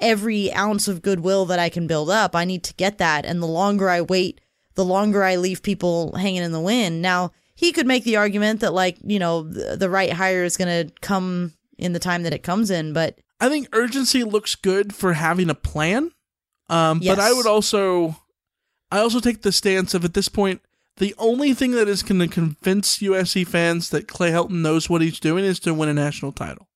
[0.00, 3.24] every ounce of goodwill that I can build up, I need to get that.
[3.24, 4.40] And the longer I wait,
[4.74, 7.02] the longer I leave people hanging in the wind.
[7.02, 10.56] Now, he could make the argument that, like, you know, the, the right hire is
[10.56, 12.94] going to come in the time that it comes in.
[12.94, 16.12] But I think urgency looks good for having a plan.
[16.70, 17.14] Um, yes.
[17.14, 18.16] But I would also,
[18.90, 20.62] I also take the stance of at this point,
[20.96, 25.02] the only thing that is going to convince USC fans that Clay Helton knows what
[25.02, 26.66] he's doing is to win a national title.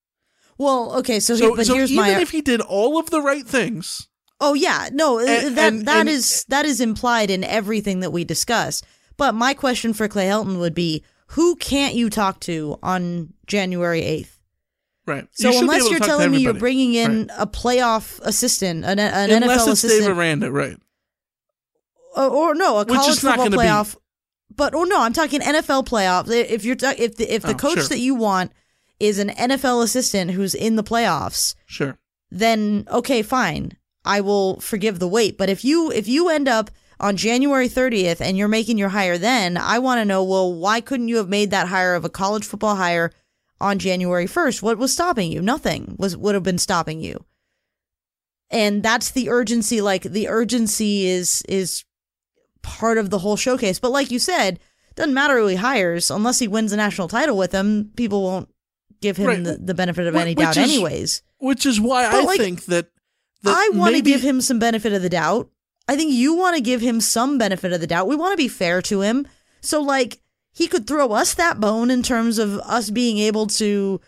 [0.59, 3.23] Well, okay, so, so, but so here's even my if he did all of the
[3.23, 4.07] right things.
[4.39, 8.11] Oh yeah, no, and, that and, that and, is that is implied in everything that
[8.11, 8.83] we discuss.
[9.17, 14.03] But my question for Clay Helton would be, who can't you talk to on January
[14.03, 14.41] eighth?
[15.07, 15.27] Right.
[15.33, 17.37] So you unless you're telling me you're bringing in right.
[17.39, 20.77] a playoff assistant, an, an unless NFL it's assistant, Dave Aranda, right?
[22.17, 23.95] Or, or no, a Which college football playoff.
[23.95, 24.01] Be...
[24.57, 26.31] But or no, I'm talking NFL playoff.
[26.31, 27.89] If you're ta- if the, if the Oh, coach sure.
[27.89, 28.53] that you want
[29.01, 31.99] is an NFL assistant who's in the playoffs, Sure.
[32.31, 33.77] then okay, fine.
[34.05, 35.37] I will forgive the wait.
[35.37, 39.19] But if you if you end up on January 30th and you're making your hire
[39.19, 42.09] then, I want to know, well, why couldn't you have made that hire of a
[42.11, 43.11] college football hire
[43.61, 44.63] on January 1st?
[44.63, 45.43] What was stopping you?
[45.43, 47.25] Nothing was would have been stopping you.
[48.51, 51.85] And that's the urgency like the urgency is is
[52.63, 53.79] part of the whole showcase.
[53.81, 54.61] But like you said,
[54.95, 58.49] doesn't matter who he hires unless he wins a national title with them, people won't
[59.01, 59.45] give him Right.
[59.45, 61.23] the, the benefit of any doubt is- anyways.
[61.39, 62.87] Which is why But, I like, think that,
[63.43, 65.51] that I want to maybe- give him some benefit of the doubt.
[65.87, 68.09] I think you want to give him some benefit of the doubt.
[68.09, 69.27] We want to be fair to him.
[69.61, 70.21] So, like,
[70.53, 74.01] he could throw us that bone in terms of us being able to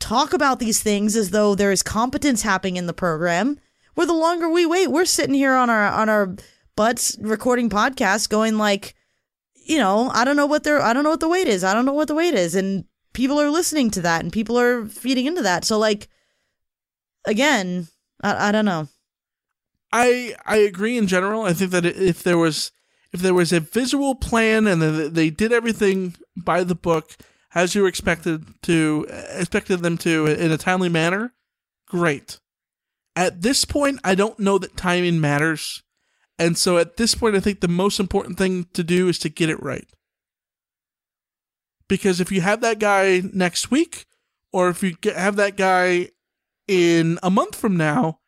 [0.00, 3.58] talk about these things as though there is competence happening in the program.
[3.94, 6.34] Where the longer we wait, we're sitting here on our on our
[6.76, 8.94] butts recording podcasts, going like,
[9.54, 11.62] you know, I don't know what their I don't know what the wait is.
[11.62, 14.58] I don't know what the wait is, and people are listening to that, and people
[14.58, 15.66] are feeding into that.
[15.66, 16.08] So, like,
[17.26, 17.88] again,
[18.22, 18.88] I, I don't know.
[19.92, 21.42] I I agree in general.
[21.42, 22.72] I think that if there was
[23.12, 27.16] if there was a visual plan and they did everything by the book
[27.54, 31.34] as you expected to expected them to in a timely manner,
[31.86, 32.40] great.
[33.14, 35.82] At this point, I don't know that timing matters.
[36.38, 39.28] And so at this point, I think the most important thing to do is to
[39.28, 39.86] get it right.
[41.88, 44.06] Because if you have that guy next week,
[44.50, 46.08] or if you have that guy
[46.66, 48.20] in a month from now,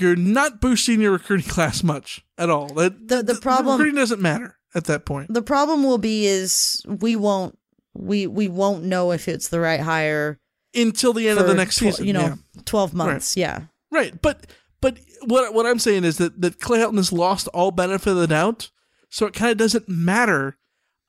[0.00, 2.68] you're not boosting your recruiting class much at all.
[2.74, 5.32] That, The the problem recruiting doesn't matter at that point.
[5.32, 7.58] the problem will be is we won't
[7.94, 10.38] we we won't know if it's the right hire
[10.74, 12.06] Until the end of the next tw- season.
[12.06, 12.34] You know, yeah.
[12.64, 13.36] twelve months.
[13.36, 13.62] Yeah.
[13.90, 14.46] Right, but
[14.80, 18.16] but what what I'm saying is that that Clay Helton has lost all benefit of
[18.16, 18.70] the doubt,
[19.08, 20.56] so it kind of doesn't matter,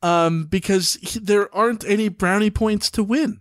[0.01, 3.39] um, because he, there aren't any brownie points to win.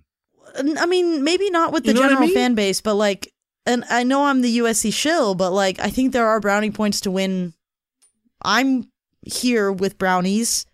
[0.54, 2.34] I mean, maybe not with the You know what I general mean?
[2.36, 3.29] fan base, but like,
[3.66, 7.00] and I know I'm the USC shill, but like, I think there are brownie points
[7.02, 7.54] to win.
[8.42, 8.90] I'm
[9.22, 10.66] here with brownies.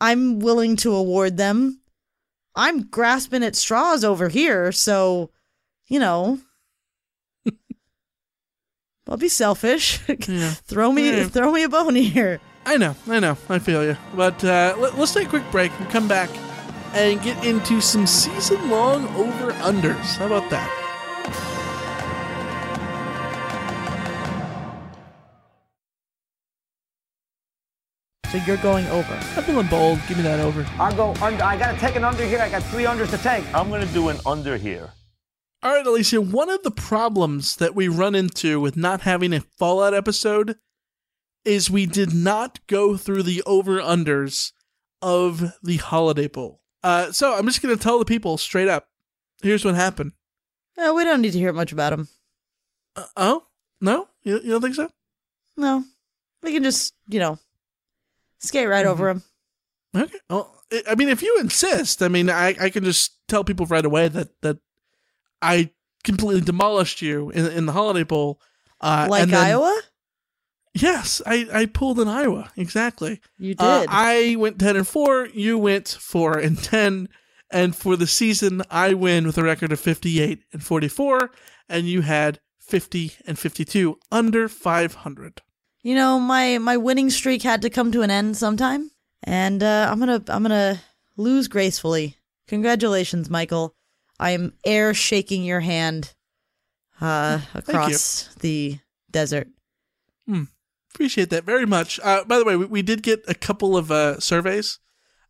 [0.00, 1.80] I'm willing to award them.
[2.54, 5.30] I'm grasping at straws over here, so
[5.88, 6.38] you know.
[9.08, 10.00] I'll be selfish.
[10.28, 10.50] Yeah.
[10.66, 11.24] throw me, Yeah.
[11.28, 12.40] throw me a bone here.
[12.66, 13.96] I know, I know, I feel you.
[14.14, 16.30] But uh, let, us take a quick break and come back
[16.94, 20.16] and get into some season long over unders.
[20.16, 21.60] How about that?
[28.34, 29.14] So you're going over.
[29.36, 30.00] I'm feeling bold.
[30.08, 30.66] Give me that over.
[30.76, 31.44] I'll go under.
[31.44, 32.40] I got to take an under here.
[32.40, 33.44] I got three unders to take.
[33.54, 34.90] I'm going to do an under here.
[35.62, 39.38] All right, Alicia, one of the problems that we run into with not having a
[39.38, 40.56] Fallout episode
[41.44, 44.50] is we did not go through the over unders
[45.00, 46.60] of the Holiday Bowl.
[46.82, 48.88] Uh, so I'm just going to tell the people straight up
[49.44, 50.10] here's what happened.
[50.76, 52.08] No, we don't need to hear much about him.
[52.96, 53.44] Uh, oh?
[53.80, 54.08] No?
[54.24, 54.90] You, you don't think so?
[55.56, 55.84] No,
[56.42, 57.38] we can just you know
[58.38, 59.22] skate right over him.
[59.96, 60.18] Okay.
[60.28, 63.84] Well, I- mean, if you insist, I mean, I, I can just tell people right
[63.84, 64.58] away that that
[65.40, 65.70] I
[66.02, 68.40] completely demolished you in in the Holiday Bowl.
[68.80, 69.80] Uh, like and then- Iowa?
[70.76, 73.20] Yes, I, I pulled in Iowa exactly.
[73.38, 73.88] You Uh, did.
[73.92, 75.26] I went ten and four.
[75.32, 77.08] You went four and ten.
[77.50, 81.30] And for the season, I win with a record of fifty eight and forty four,
[81.68, 85.42] and you had fifty and fifty two, under five hundred.
[85.84, 88.90] You know, my my winning streak had to come to an end sometime,
[89.22, 90.80] and uh, I'm gonna I'm gonna
[91.18, 92.16] lose gracefully.
[92.48, 93.74] Congratulations, Michael.
[94.18, 96.14] I am air shaking your hand
[97.02, 98.78] uh, across the
[99.10, 99.48] desert.
[100.26, 100.44] Hmm.
[100.94, 102.00] Appreciate that very much.
[102.02, 104.78] Uh, by the way, we, we did get a couple of uh, surveys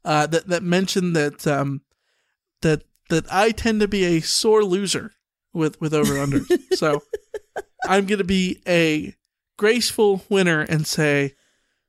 [0.04, 1.80] uh, that that mentioned that um,
[2.62, 5.14] that that I tend to be a sore loser
[5.52, 6.42] with with over under.
[6.74, 7.02] so
[7.88, 9.16] I'm going to be a
[9.56, 11.34] graceful winner and say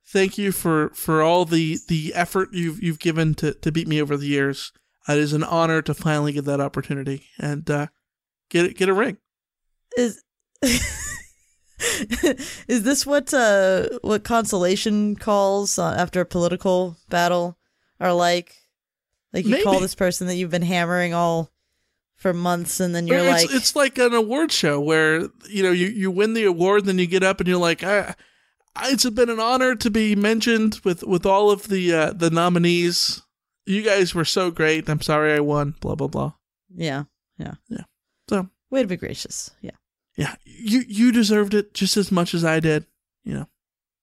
[0.05, 4.01] thank you for for all the the effort you've you've given to to beat me
[4.01, 4.71] over the years.
[5.07, 7.87] It is an honor to finally get that opportunity and uh,
[8.49, 9.17] get it get a ring.
[9.97, 10.23] Is
[12.67, 17.57] is this what uh what consolation calls uh, after a political battle
[17.99, 18.55] are like?
[19.33, 21.51] Like you call this person that you've been hammering all
[22.15, 25.71] for months, and then you're it's, like, it's like an award show where you know
[25.71, 28.15] you, you win the award, then you get up and you're like, I,
[28.75, 32.29] I- it's been an honor to be mentioned with with all of the uh, the
[32.29, 33.21] nominees.
[33.65, 34.87] You guys were so great.
[34.89, 35.75] I'm sorry I won.
[35.81, 36.33] Blah blah blah.
[36.75, 37.03] yeah,
[37.37, 37.83] yeah, Yeah.
[38.29, 39.51] So way to be gracious.
[39.61, 39.71] Yeah.
[40.17, 42.85] yeah, you you deserved it just as much as I did.
[43.23, 43.47] You know.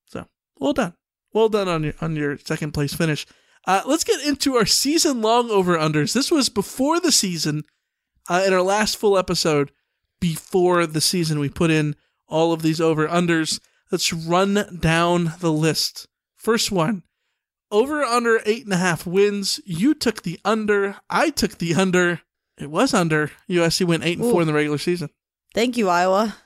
[0.07, 0.27] So
[0.59, 0.95] well done,
[1.33, 3.27] well done on your on your second place finish.
[3.67, 6.13] Uh, let's get into our season long over unders.
[6.15, 7.63] This was before the season.
[8.29, 9.73] Uh, in our last full episode,
[10.21, 11.97] before the season, we put in
[12.29, 13.61] all of these over unders.
[13.91, 16.09] Let's run down the list.
[16.37, 17.03] First one,
[17.71, 19.61] over under eight and a half wins.
[19.65, 20.97] You took the under.
[21.11, 22.21] I took the under.
[22.59, 23.33] It was under.
[23.49, 25.11] USC went eight and four in the regular season.
[25.55, 26.37] Thank you, Iowa.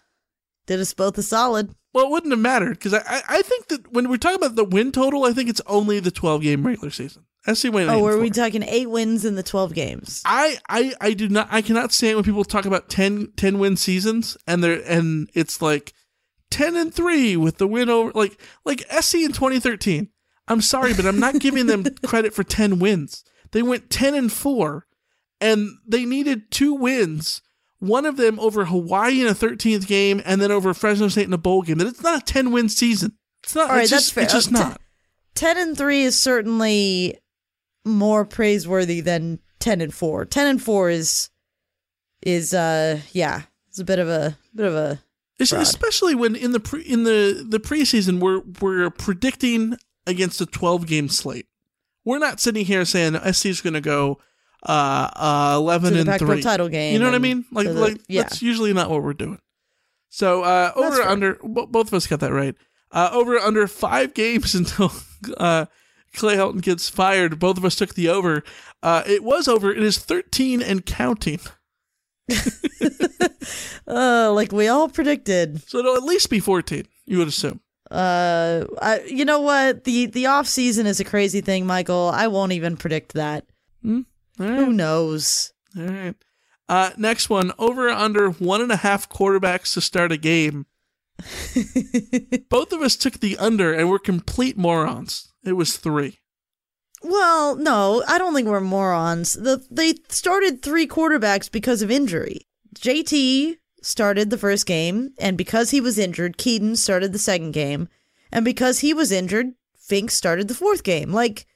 [0.66, 1.74] Did us both a solid.
[1.92, 4.56] Well, it wouldn't have mattered because I, I, I think that when we're talking about
[4.56, 7.24] the win total, I think it's only the 12 game regular season.
[7.46, 10.22] Went eight Oh, were we talking eight wins in the twelve games?
[10.24, 13.76] I, I I do not I cannot stand when people talk about 10, 10 win
[13.76, 15.92] seasons and they're and it's like
[16.50, 20.08] ten and three with the win over like like SC in twenty thirteen.
[20.48, 23.24] I'm sorry, but I'm not giving them credit for ten wins.
[23.52, 24.86] They went ten and four,
[25.40, 27.42] and they needed two wins.
[27.78, 31.32] One of them over Hawaii in a thirteenth game, and then over Fresno State in
[31.32, 31.78] a bowl game.
[31.78, 33.16] That it's not a ten win season.
[33.42, 33.68] It's not.
[33.68, 34.24] All right, it's that's just, fair.
[34.24, 34.80] It's just not.
[35.34, 37.18] Ten and three is certainly
[37.86, 40.24] more praiseworthy than ten and four.
[40.26, 41.30] Ten and four is
[42.22, 45.00] is uh yeah, it's a bit of a bit of a
[45.46, 45.62] fraud.
[45.62, 49.76] especially when in the pre, in the the preseason we're we're predicting
[50.06, 51.46] against a 12 game slate.
[52.04, 54.18] We're not sitting here saying SC is going to go
[54.64, 56.42] uh, uh 11 To the and Pac-12 3.
[56.42, 57.44] title game You know what I mean?
[57.52, 58.22] Like the- like yeah.
[58.22, 59.38] that's usually not what we're doing.
[60.08, 62.54] So uh over under bo- both of us got that right.
[62.92, 64.92] Uh over under 5 games until
[65.36, 65.66] uh
[66.16, 67.38] Clay Helton gets fired.
[67.38, 68.42] Both of us took the over.
[68.82, 69.70] Uh it was over.
[69.70, 71.40] It is 13 and counting.
[73.86, 75.62] uh like we all predicted.
[75.68, 77.60] So it'll at least be 14, you would assume.
[77.90, 79.84] Uh I, you know what?
[79.84, 82.10] The the off season is a crazy thing, Michael.
[82.12, 83.46] I won't even predict that.
[83.84, 84.04] All
[84.38, 84.58] right.
[84.58, 85.52] Who knows?
[85.78, 86.14] All right.
[86.68, 90.66] Uh, next one over under one and a half quarterbacks to start a game.
[92.48, 95.32] Both of us took the under and we're complete morons.
[95.44, 96.18] It was three.
[97.02, 99.34] Well, no, I don't think we're morons.
[99.34, 102.46] The they started three quarterbacks because of injury.
[102.74, 107.88] JT started the first game, and because he was injured, Kedon started the second game,
[108.32, 111.12] and because he was injured, Fink started the fourth game.
[111.12, 111.46] Like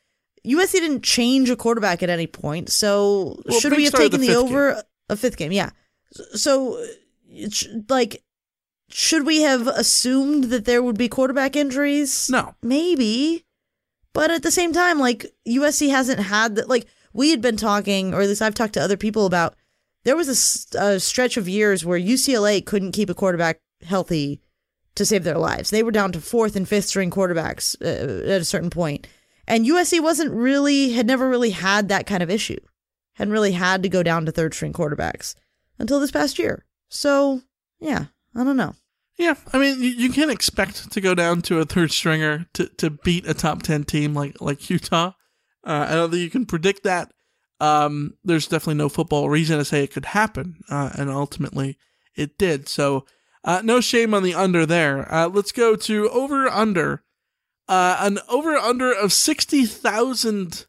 [0.47, 4.21] USC didn't change a quarterback at any point, so Well, should Fink we have taken
[4.21, 5.53] the the, over a fifth game?
[5.53, 5.71] Yeah.
[6.35, 6.85] So,
[7.29, 8.23] it like,
[8.91, 12.29] should we have assumed that there would be quarterback injuries?
[12.31, 12.55] No.
[12.63, 13.45] Maybe.
[14.13, 16.69] But at the same time, like USC hasn't had that.
[16.69, 19.55] Like we had been talking, or at least I've talked to other people about.
[20.05, 24.41] There was a stretch of years where UCLA couldn't keep a quarterback healthy
[24.95, 25.71] to save their lives.
[25.71, 29.07] They were down to fourth and fifth string quarterbacks uh, at a certain point,
[29.47, 32.59] and USC wasn't really had never really had that kind of issue.
[33.15, 35.35] Hadn't really had to go down to third string quarterbacks
[35.79, 36.65] until this past year.
[36.89, 37.43] So
[37.79, 38.75] yeah, I don't know.
[39.19, 42.69] Yeah, I mean, you, you can't expect to go down to a third stringer to,
[42.79, 45.13] to beat a top 10 team like, like Utah.
[45.63, 47.13] Uh, I don't think you can predict that.
[47.61, 51.77] Um, there's definitely no football reason to say it could happen, uh, and ultimately
[52.17, 52.67] it did.
[52.69, 53.05] So,
[53.45, 55.13] uh, no shame on the under there.
[55.13, 57.03] Uh, let's go to over under
[57.69, 60.67] Uh, an over under of 60,000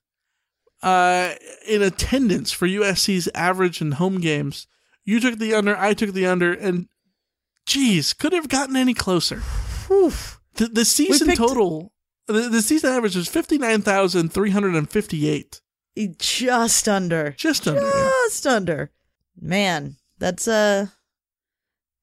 [0.83, 1.33] uh,
[1.67, 4.67] in attendance for USC's average in home games.
[5.03, 6.87] You took the under, I took the under, and
[7.65, 9.41] geez, could have gotten any closer.
[10.55, 11.93] The, the season picked- total,
[12.27, 15.61] the, the season average was 59,358.
[16.17, 17.31] Just under.
[17.31, 17.81] Just under.
[17.81, 18.11] yeah.
[18.27, 18.91] Just under.
[19.39, 20.87] Man, that's uh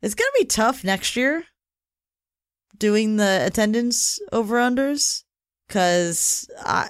[0.02, 1.44] it's gonna be tough next year
[2.76, 5.22] doing the attendance over unders.
[5.68, 6.88] Cause I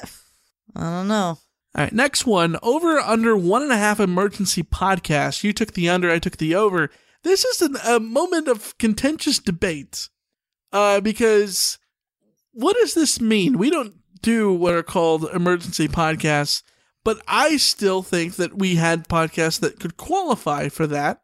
[0.77, 1.39] I don't know.
[1.75, 5.45] All right, next one over under one and a half emergency podcast.
[5.45, 6.91] You took the under, I took the over.
[7.25, 10.09] This is an, a moment of contentious debate
[10.73, 11.79] uh, because
[12.53, 13.59] what does this mean?
[13.59, 16.63] We don't do what are called emergency podcasts,
[17.05, 21.21] but I still think that we had podcasts that could qualify for that,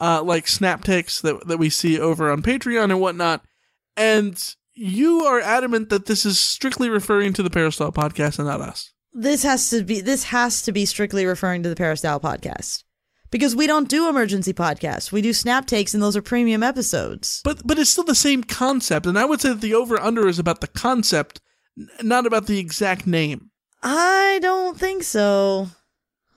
[0.00, 3.44] uh, like Snap Takes that, that we see over on Patreon and whatnot.
[3.96, 4.42] And
[4.74, 8.92] you are adamant that this is strictly referring to the Peristyle podcast and not us.
[9.12, 12.84] This has to be this has to be strictly referring to the Peristyle podcast.
[13.30, 15.12] Because we don't do emergency podcasts.
[15.12, 17.40] We do snap takes and those are premium episodes.
[17.44, 20.28] But but it's still the same concept, and I would say that the over under
[20.28, 21.40] is about the concept,
[22.02, 23.50] not about the exact name.
[23.82, 25.68] I don't think so.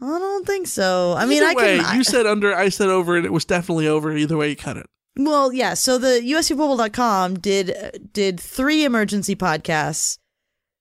[0.01, 1.15] I don't think so.
[1.17, 1.95] I mean, Either I way, can.
[1.95, 4.15] You said under, I said over, and it was definitely over.
[4.15, 4.85] Either way, you cut it.
[5.15, 5.75] Well, yeah.
[5.75, 10.17] So the USCPoble.com did did three emergency podcasts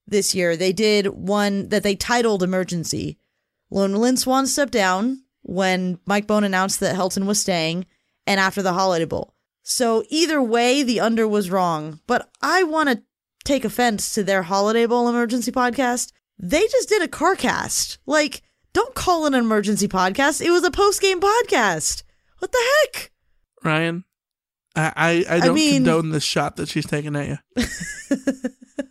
[0.06, 0.56] this year.
[0.56, 3.18] They did one that they titled "Emergency."
[3.68, 7.86] When Lynn Swann stepped down, when Mike Bohn announced that Helton was staying,
[8.26, 9.34] and after the Holiday Bowl.
[9.62, 12.00] So either way, the under was wrong.
[12.06, 13.02] But I want to
[13.44, 16.12] take offense to their Holiday Bowl emergency podcast.
[16.38, 17.98] They just did a car cast.
[18.06, 20.40] Like, don't call it an emergency podcast.
[20.44, 22.02] It was a post game podcast.
[22.38, 22.58] What the
[22.92, 23.12] heck?
[23.62, 24.04] Ryan,
[24.74, 27.38] I I, I I don't mean- condone this shot that she's taking at you.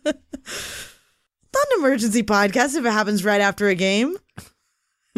[0.06, 4.16] Not an emergency podcast if it happens right after a game.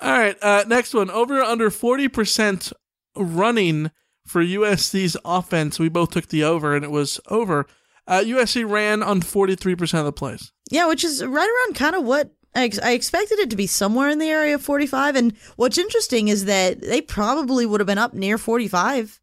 [0.00, 1.10] All right, uh, next one.
[1.10, 2.72] Over under forty percent
[3.16, 3.90] running
[4.26, 5.78] for USC's offense.
[5.78, 7.66] We both took the over, and it was over.
[8.06, 10.52] Uh, USC ran on forty three percent of the plays.
[10.70, 13.66] Yeah, which is right around kind of what I, ex- I expected it to be
[13.66, 15.14] somewhere in the area of 45.
[15.14, 19.20] And what's interesting is that they probably would have been up near 45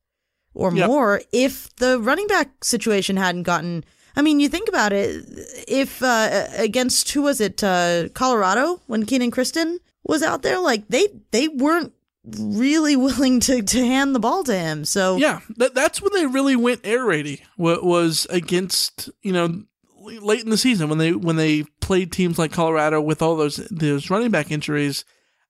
[0.54, 0.88] or Yep.
[0.88, 3.84] more if the running back situation hadn't gotten.
[4.16, 5.26] I mean, you think about it.
[5.68, 10.88] If uh, against who was it, uh, Colorado, when Kenan Christon was out there, like
[10.88, 11.94] they they weren't
[12.26, 14.86] really willing to to hand the ball to him.
[14.86, 17.42] So Yeah, that, that's when they really went air raidy.
[17.58, 19.64] What was against you know
[20.04, 23.58] late in the season when they when they played teams like Colorado with all those
[23.72, 25.06] those running back injuries.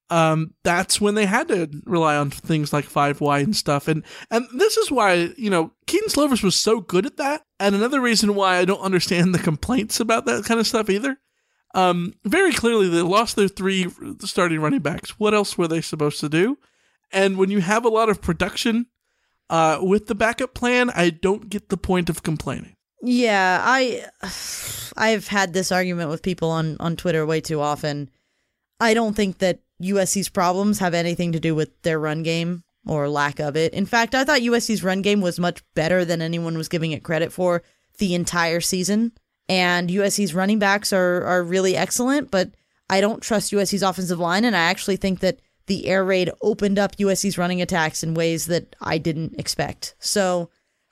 [0.10, 3.88] Um, that's when they had to rely on things like five wide and stuff.
[3.88, 7.46] And and this is why you know Kedon Slovis was so good at that.
[7.60, 11.18] And another reason why I don't understand the complaints about that kind of stuff either.
[11.74, 13.88] Um, very clearly they lost their three
[14.20, 15.20] starting running backs.
[15.20, 16.58] What else were they supposed to do?
[17.12, 18.88] And when you have a lot of production
[19.50, 22.76] uh, with the backup plan, I don't get the point of complaining.
[23.02, 24.06] Yeah, I
[24.98, 28.10] I've had this argument with people on on Twitter way too often.
[28.80, 33.10] I don't think that USC's problems have anything to do with their run game or
[33.10, 33.74] lack of it.
[33.74, 37.04] In fact, I thought USC's run game was much better than anyone was giving it
[37.04, 37.64] credit for
[37.98, 39.14] the entire season.
[39.50, 42.52] And USC's running backs are are really excellent, but
[42.90, 46.78] I don't trust USC's offensive line and I actually think that the air raid opened
[46.78, 49.96] up USC's running attacks in ways that I didn't expect.
[50.00, 50.50] So,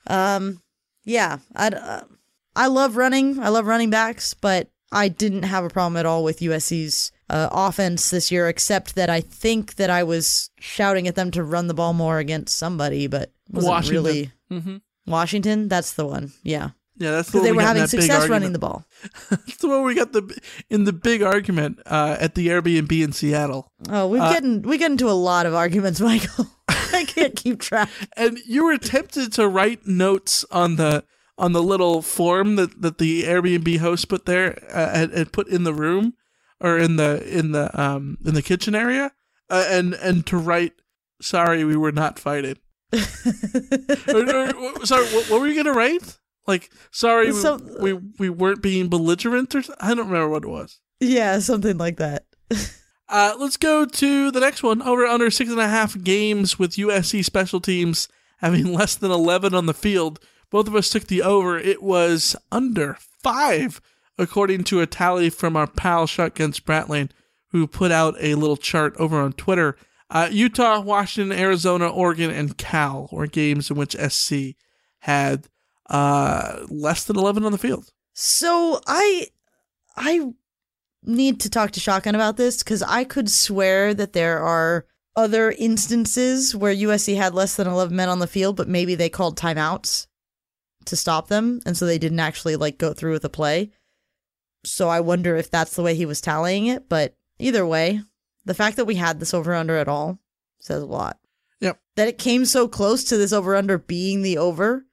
[0.07, 0.61] um
[1.03, 2.03] yeah, I uh,
[2.55, 3.39] I love running.
[3.39, 7.47] I love running backs, but I didn't have a problem at all with USC's uh,
[7.51, 11.67] offense this year, except that I think that I was shouting at them to run
[11.67, 14.03] the ball more against somebody, but wasn't Washington.
[14.03, 14.77] really Mm-hmm.
[15.07, 15.67] Washington.
[15.69, 16.33] That's the one.
[16.43, 16.71] Yeah,
[17.01, 18.85] Yeah, that's the because they were having success running the ball.
[19.31, 20.21] That's the one we got the
[20.69, 23.71] in the big argument uh, at the Airbnb in Seattle.
[23.89, 26.45] Oh, we Uh, get in, we get into a lot of arguments, Michael.
[26.69, 27.89] I can't keep track.
[28.15, 31.03] And you were tempted to write notes on the
[31.39, 35.47] on the little form that, that the Airbnb host put there uh, and, and put
[35.47, 36.13] in the room
[36.59, 39.11] or in the in the um in the kitchen area
[39.49, 40.73] uh, and and to write
[41.19, 42.57] sorry we were not fighting.
[42.93, 46.17] or, or- sorry, what, what were you gonna write?
[46.47, 50.49] Like sorry So- we, we we weren't being belligerent or I don't remember what it
[50.49, 50.79] was.
[50.99, 52.25] Yeah, something like that.
[53.13, 54.81] Uh, let's go to the next one.
[54.81, 59.53] Over under six and a half games with USC special teams having less than 11
[59.53, 60.17] on the field.
[60.49, 61.57] Both of us took the over.
[61.59, 63.81] It was under five,
[64.17, 67.09] according to a tally from our pal Shotgun Spratling,
[67.49, 69.75] who put out a little chart over on Twitter.
[70.09, 74.55] Uh, Utah, Washington, Arizona, Oregon, and Cal were games in which SC
[74.99, 75.47] had
[75.91, 77.91] uh, less than 11 on the field.
[78.13, 79.27] So I
[79.95, 80.31] I
[81.03, 84.85] need to talk to Shotgun about this because I could swear that there are
[85.15, 89.09] other instances where USC had less than 11 men on the field, but maybe they
[89.09, 90.07] called timeouts
[90.85, 91.59] to stop them.
[91.65, 93.71] And so they didn't actually like go through with the play.
[94.63, 96.87] So I wonder if that's the way he was tallying it.
[96.87, 98.01] But either way,
[98.45, 100.19] the fact that we had this over under at all
[100.59, 101.19] says a lot.
[101.59, 101.79] Yep.
[101.97, 104.85] That it came so close to this over under being the over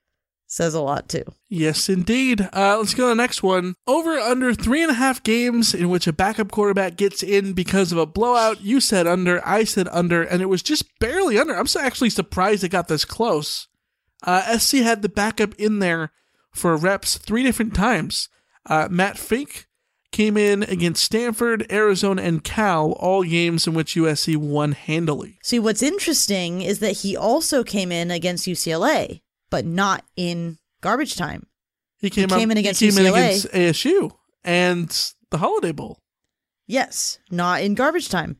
[0.49, 1.25] says a lot too.
[1.49, 2.49] Yes, indeed.
[2.53, 3.75] Uh, let's go to the next one.
[3.87, 7.93] Over under three and a half games in which a backup quarterback gets in because
[7.93, 8.61] of a blowout.
[8.63, 11.55] You said under, I said under, and it was just barely under.
[11.55, 13.69] I'm so actually surprised it got this close.
[14.25, 16.13] Uh, SC had the backup in there
[16.51, 18.29] for reps three different times.
[18.67, 19.67] Uh, Matt Fink
[20.11, 25.39] came in against Stanford, Arizona, and Cal, all games in which USC won handily.
[25.43, 29.21] See, what's interesting is that he also came in against UCLA
[29.51, 31.47] but not in garbage time.
[32.01, 33.09] He came, he came up, in against he came UCLA.
[33.09, 34.13] in against ASU
[34.45, 36.01] and the Holiday Bowl.
[36.67, 38.37] Yes, not in garbage time.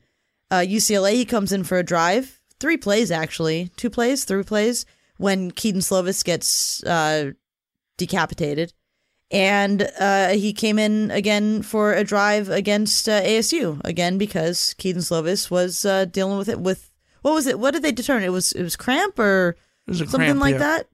[0.51, 4.85] Uh, UCLA, he comes in for a drive, three plays actually, two plays, three plays,
[5.17, 7.31] when Kedon Slovis gets uh,
[7.97, 8.73] decapitated.
[9.31, 15.03] And uh, he came in again for a drive against uh, ASU again because Kedon
[15.03, 16.89] Slovis was uh, dealing with it with
[17.21, 17.59] what was it?
[17.59, 18.23] What did they determine?
[18.23, 19.55] It was it was cramp or
[19.87, 20.59] was something cramp, like yeah.
[20.59, 20.87] that.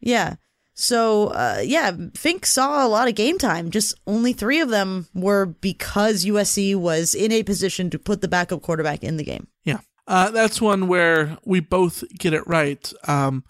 [0.00, 0.36] Yeah.
[0.74, 3.70] So uh, yeah, Fink saw a lot of game time.
[3.70, 8.28] Just only three of them were because USC was in a position to put the
[8.28, 9.48] backup quarterback in the game.
[9.64, 12.90] Yeah, uh, that's one where we both get it right.
[13.06, 13.44] Um,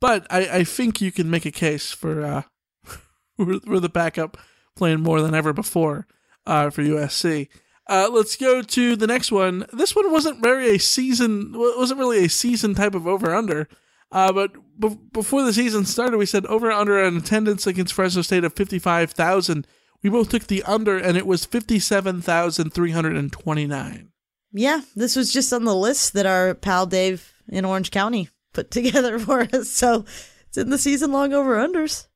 [0.00, 2.42] but I, I think you can make a case for uh,
[3.36, 4.36] for the backup
[4.74, 6.08] playing more than ever before
[6.46, 7.48] uh, for USC.
[7.88, 9.66] Uh, let's go to the next one.
[9.72, 11.52] This one wasn't very a season.
[11.54, 13.68] wasn't really a season type of over under.
[14.12, 18.22] Uh, but b- before the season started, we said over under an attendance against Fresno
[18.22, 19.66] State of 55,000.
[20.02, 24.08] We both took the under, and it was 57,329.
[24.52, 28.70] Yeah, this was just on the list that our pal Dave in Orange County put
[28.70, 29.70] together for us.
[29.70, 30.04] So
[30.48, 32.06] it's in the season long over unders.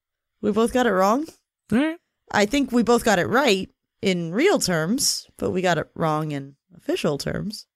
[0.42, 1.26] We both got it wrong.
[1.72, 1.98] All right.
[2.30, 3.70] I think we both got it right
[4.02, 7.66] in real terms, but we got it wrong in official terms.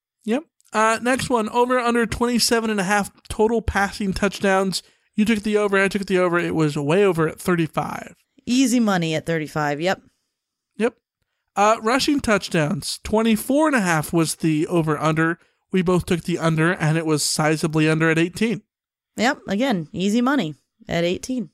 [0.72, 4.82] Uh, next one, over under 27 and a half total passing touchdowns.
[5.16, 6.38] You took the over, I took the over.
[6.38, 8.14] It was way over at 35.
[8.46, 9.80] Easy money at 35.
[9.80, 10.02] Yep.
[10.78, 10.94] Yep.
[11.56, 15.38] Uh, rushing touchdowns, 24 and a half was the over under.
[15.72, 18.62] We both took the under, and it was sizably under at 18.
[19.16, 19.38] Yep.
[19.48, 20.54] Again, easy money
[20.88, 21.50] at 18.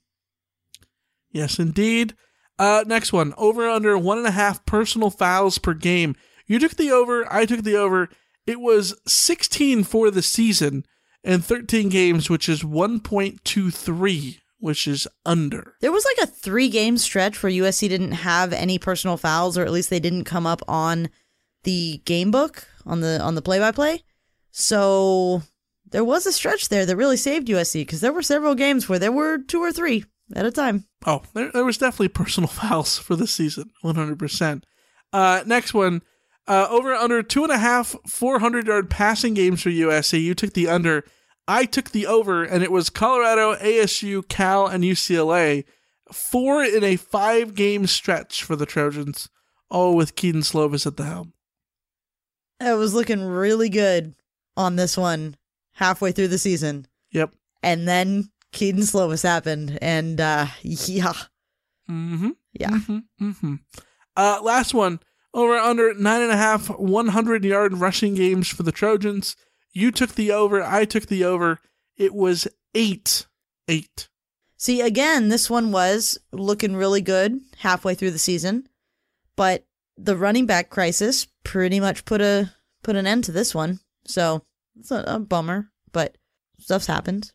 [1.32, 2.14] Yes, indeed.
[2.58, 6.16] Uh, next one, over under one and a half personal fouls per game.
[6.46, 8.08] You took the over, I took the over.
[8.46, 10.84] It was 16 for the season
[11.24, 15.74] and 13 games, which is 1.23, which is under.
[15.80, 19.64] There was like a three game stretch where USC didn't have any personal fouls, or
[19.64, 21.08] at least they didn't come up on
[21.64, 24.04] the game book on the on the play by play.
[24.52, 25.42] So
[25.90, 28.98] there was a stretch there that really saved USC because there were several games where
[28.98, 30.86] there were two or three at a time.
[31.04, 34.62] Oh, there, there was definitely personal fouls for this season, 100%.
[35.12, 36.02] Uh, next one,
[36.48, 40.22] uh, over under two and a half 400 yard passing games for USC.
[40.22, 41.04] You took the under.
[41.48, 45.64] I took the over, and it was Colorado, ASU, Cal, and UCLA.
[46.12, 49.28] Four in a five game stretch for the Trojans,
[49.70, 51.32] all with Kedon Slovis at the helm.
[52.60, 54.14] It was looking really good
[54.56, 55.36] on this one
[55.72, 56.86] halfway through the season.
[57.12, 57.32] Yep.
[57.62, 61.12] And then Kedon Slovis happened, and uh, yeah.
[61.88, 62.30] Mm-hmm.
[62.54, 62.70] Yeah.
[62.70, 63.28] Mm-hmm.
[63.28, 63.54] Mm-hmm.
[64.16, 65.00] Uh, last one.
[65.36, 69.36] Over under nine and a half 100 yard rushing games for the Trojans.
[69.70, 70.62] You took the over.
[70.62, 71.60] I took the over.
[71.98, 73.26] It was eight.
[73.68, 74.08] Eight.
[74.56, 78.66] See, again, this one was looking really good halfway through the season,
[79.36, 79.66] but
[79.98, 83.80] the running back crisis pretty much put a put an end to this one.
[84.06, 84.42] So
[84.78, 86.16] it's a, a bummer, but
[86.58, 87.32] stuff's happened.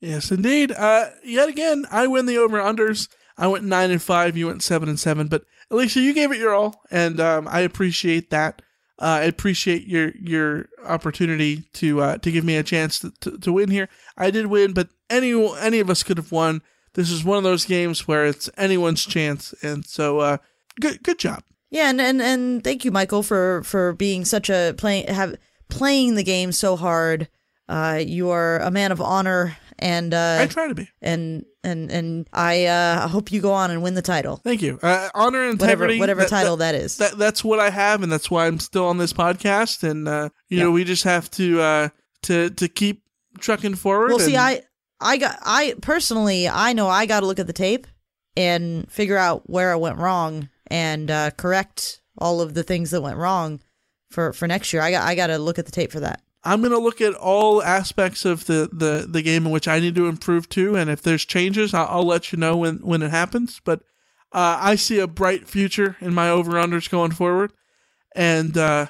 [0.00, 0.70] Yes, indeed.
[0.70, 3.08] Uh, yet again, I win the over unders.
[3.36, 4.36] I went nine and five.
[4.36, 5.26] You went seven and seven.
[5.26, 5.42] But
[5.74, 8.62] Alicia, you gave it your all, and um, I appreciate that.
[9.00, 13.38] Uh, I appreciate your your opportunity to uh, to give me a chance to, to,
[13.38, 13.88] to win here.
[14.16, 16.62] I did win, but any any of us could have won.
[16.94, 20.36] This is one of those games where it's anyone's chance, and so uh,
[20.80, 21.42] good good job.
[21.70, 25.34] Yeah, and, and and thank you, Michael, for for being such a playing have
[25.68, 27.28] playing the game so hard.
[27.68, 30.88] Uh, you are a man of honor, and uh, I try to be.
[31.02, 34.36] And and and I uh, hope you go on and win the title.
[34.36, 34.78] Thank you.
[34.82, 35.98] Uh, honor and whatever integrity.
[36.00, 36.98] whatever that, title that, that is.
[36.98, 39.88] That, that's what I have, and that's why I'm still on this podcast.
[39.88, 40.64] And uh, you Yeah.
[40.64, 41.88] know, we just have to uh,
[42.22, 43.02] to to keep
[43.38, 44.10] trucking forward.
[44.10, 44.62] Well, see, I
[45.00, 47.86] I got I personally I know I got to look at the tape,
[48.36, 53.00] and figure out where I went wrong and uh, correct all of the things that
[53.02, 53.60] went wrong
[54.10, 54.82] for for next year.
[54.82, 56.20] I got I got to look at the tape for that.
[56.44, 59.94] I'm gonna look at all aspects of the, the, the game in which I need
[59.94, 63.10] to improve too, and if there's changes, I'll, I'll let you know when when it
[63.10, 63.60] happens.
[63.64, 63.80] But
[64.32, 67.52] uh, I see a bright future in my over unders going forward,
[68.14, 68.86] and uh,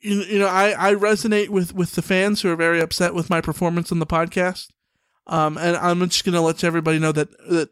[0.00, 3.30] you, you know I, I resonate with with the fans who are very upset with
[3.30, 4.68] my performance on the podcast,
[5.26, 7.70] um, and I'm just gonna let everybody know that that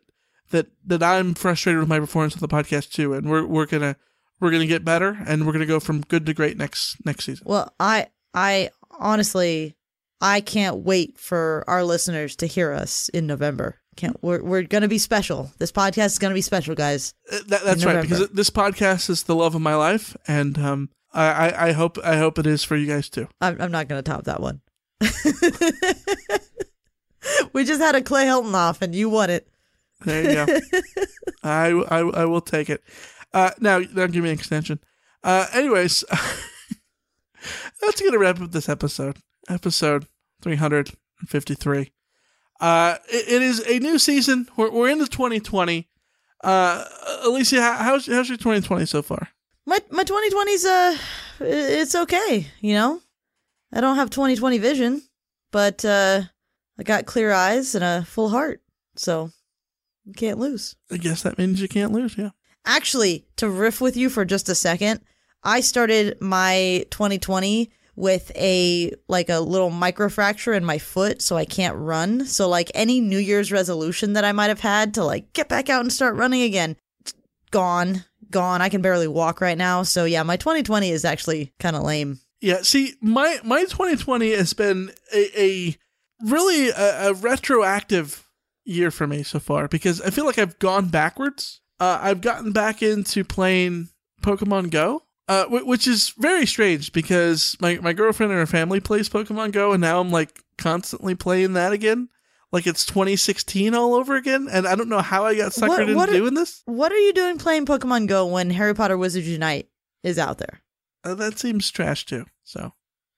[0.50, 3.96] that that I'm frustrated with my performance on the podcast too, and we're we're gonna
[4.40, 7.44] we're gonna get better, and we're gonna go from good to great next next season.
[7.46, 9.74] Well, I I honestly
[10.20, 13.76] I can't wait for our listeners to hear us in November.
[13.96, 15.50] Can't we're we're gonna be special.
[15.58, 17.14] This podcast is gonna be special, guys.
[17.30, 20.90] Uh, That, that's right, because this podcast is the love of my life, and um,
[21.12, 23.28] I, I, I hope I hope it is for you guys too.
[23.40, 24.60] I'm I'm not gonna top that one.
[27.52, 29.48] we just had a Clay Helton off, and you won it.
[30.04, 30.60] There you go.
[31.42, 32.82] I, I I will take it.
[33.32, 34.80] Uh, now now give me an extension.
[35.24, 36.04] Uh, anyways,
[37.80, 39.18] that's gonna wrap up this episode.
[39.48, 40.06] Episode
[40.42, 41.92] three hundred and fifty three.
[42.60, 44.48] Uh, it, it is a new season.
[44.56, 45.88] We're we're into twenty twenty.
[46.42, 46.84] Uh,
[47.24, 49.28] Alicia, how, how's how's your twenty twenty so far?
[49.66, 50.96] My my 2020's uh,
[51.40, 52.46] it's okay.
[52.60, 53.00] You know,
[53.72, 55.02] I don't have 2020 vision,
[55.52, 56.22] but uh,
[56.78, 58.62] I got clear eyes and a full heart,
[58.96, 59.30] so
[60.06, 60.74] you can't lose.
[60.90, 62.16] I guess that means you can't lose.
[62.16, 62.30] Yeah.
[62.64, 65.00] Actually, to riff with you for just a second,
[65.42, 71.44] I started my 2020 with a like a little microfracture in my foot so I
[71.44, 72.26] can't run.
[72.26, 75.68] So like any New Year's resolution that I might have had to like get back
[75.68, 76.76] out and start running again,
[77.50, 78.62] gone, gone.
[78.62, 79.82] I can barely walk right now.
[79.82, 82.20] So yeah, my 2020 is actually kind of lame.
[82.40, 85.76] Yeah, see, my my 2020 has been a, a
[86.24, 88.28] really a, a retroactive
[88.64, 91.60] year for me so far because I feel like I've gone backwards.
[91.80, 93.88] Uh, I've gotten back into playing
[94.22, 99.08] Pokemon Go, uh, which is very strange because my, my girlfriend and her family plays
[99.08, 102.08] Pokemon Go, and now I'm like constantly playing that again.
[102.50, 106.00] Like it's 2016 all over again, and I don't know how I got suckered into
[106.00, 106.62] are, doing this.
[106.64, 109.68] What are you doing playing Pokemon Go when Harry Potter Wizards Unite
[110.02, 110.62] is out there?
[111.04, 112.24] Uh, that seems trash too.
[112.44, 112.72] So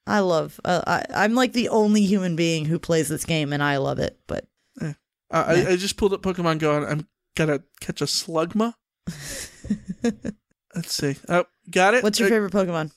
[0.04, 0.60] I love.
[0.64, 4.00] Uh, I, I'm like the only human being who plays this game, and I love
[4.00, 4.18] it.
[4.26, 4.48] But
[4.82, 4.94] eh.
[5.30, 8.74] uh, I, I just pulled up Pokemon Go, and I'm gonna catch a Slugma.
[10.80, 11.16] Let's see.
[11.28, 12.02] Oh, got it.
[12.02, 12.92] What's your Uh, favorite Pokemon?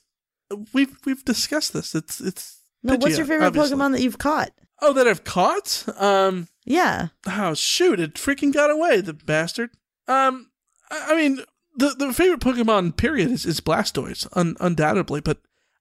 [0.73, 1.95] We've we've discussed this.
[1.95, 2.59] It's it's.
[2.83, 3.75] No, what's your favorite obviously.
[3.77, 4.51] Pokemon that you've caught?
[4.81, 5.85] Oh, that I've caught.
[5.97, 6.47] Um.
[6.65, 7.07] Yeah.
[7.27, 7.99] Oh shoot!
[7.99, 9.71] It freaking got away, the bastard.
[10.07, 10.51] Um.
[10.91, 11.39] I, I mean,
[11.75, 15.39] the the favorite Pokemon period is, is Blastoise, un, undoubtedly, but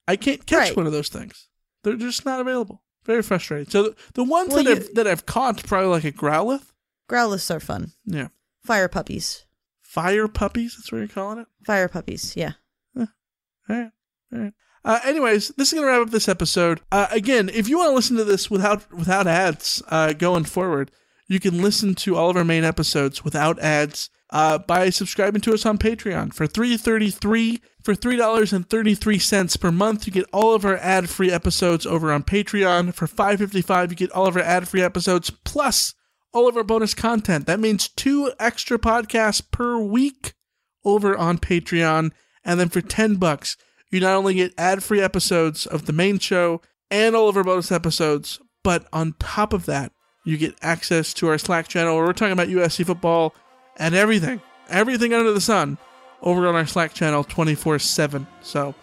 [0.09, 0.77] I can't catch Right.
[0.77, 1.49] one of those things.
[1.85, 2.83] They're just not available.
[3.05, 3.69] Very frustrating.
[3.71, 6.65] So the, the ones Well, that you- I've that I've caught probably like a Growlithe.
[7.09, 7.93] Growliths are fun.
[8.07, 8.29] Yeah.
[8.65, 9.45] Fire puppies.
[9.93, 10.75] Fire puppies.
[10.75, 11.47] That's what you're calling it.
[11.67, 12.35] Fire puppies.
[12.35, 12.53] Yeah.
[12.97, 13.07] All
[13.69, 13.91] right.
[14.33, 14.53] All right.
[14.85, 16.81] Uh, anyways, this is gonna wrap up this episode.
[16.91, 20.91] Uh, again, if you want to listen to this without without ads uh, going forward,
[21.29, 25.53] you can listen to all of our main episodes without ads uh, by subscribing to
[25.53, 29.71] us on Patreon for three thirty three for three dollars and thirty three cents per
[29.71, 30.07] month.
[30.07, 32.95] You get all of our ad free episodes over on Patreon.
[32.95, 35.95] For five fifty five, you get all of our ad free episodes plus
[36.33, 37.47] all of our bonus content.
[37.47, 40.35] That means two extra podcasts per week
[40.85, 42.11] over on Patreon.
[42.45, 43.57] And then for 10 bucks,
[43.91, 46.61] you not only get ad-free episodes of the main show
[46.91, 49.93] and all of our bonus episodes, but on top of that,
[50.25, 53.35] you get access to our Slack channel where we're talking about USC football
[53.77, 55.79] and everything, everything under the sun
[56.23, 58.27] over on our Slack channel 24-7.
[58.43, 58.75] So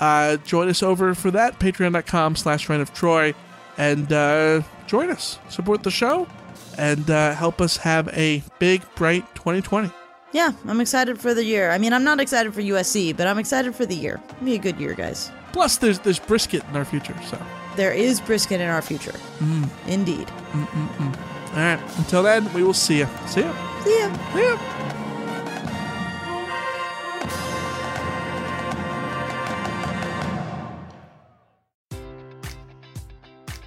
[0.00, 3.34] uh, join us over for that, patreon.com slash reign of Troy,
[3.76, 6.26] and uh, join us, support the show,
[6.78, 9.90] and uh, help us have a big, bright 2020.
[10.32, 11.70] Yeah, I'm excited for the year.
[11.70, 14.20] I mean, I'm not excited for USC, but I'm excited for the year.
[14.30, 15.30] It'll be a good year, guys.
[15.52, 17.40] Plus, there's there's brisket in our future, so.
[17.76, 19.14] There is brisket in our future.
[19.38, 19.68] Mm.
[19.86, 20.26] Indeed.
[20.52, 21.16] Mm-mm-mm.
[21.52, 21.80] All right.
[21.98, 23.08] Until then, we will see you.
[23.26, 23.82] See ya.
[23.84, 24.34] See ya.
[24.34, 24.77] See ya.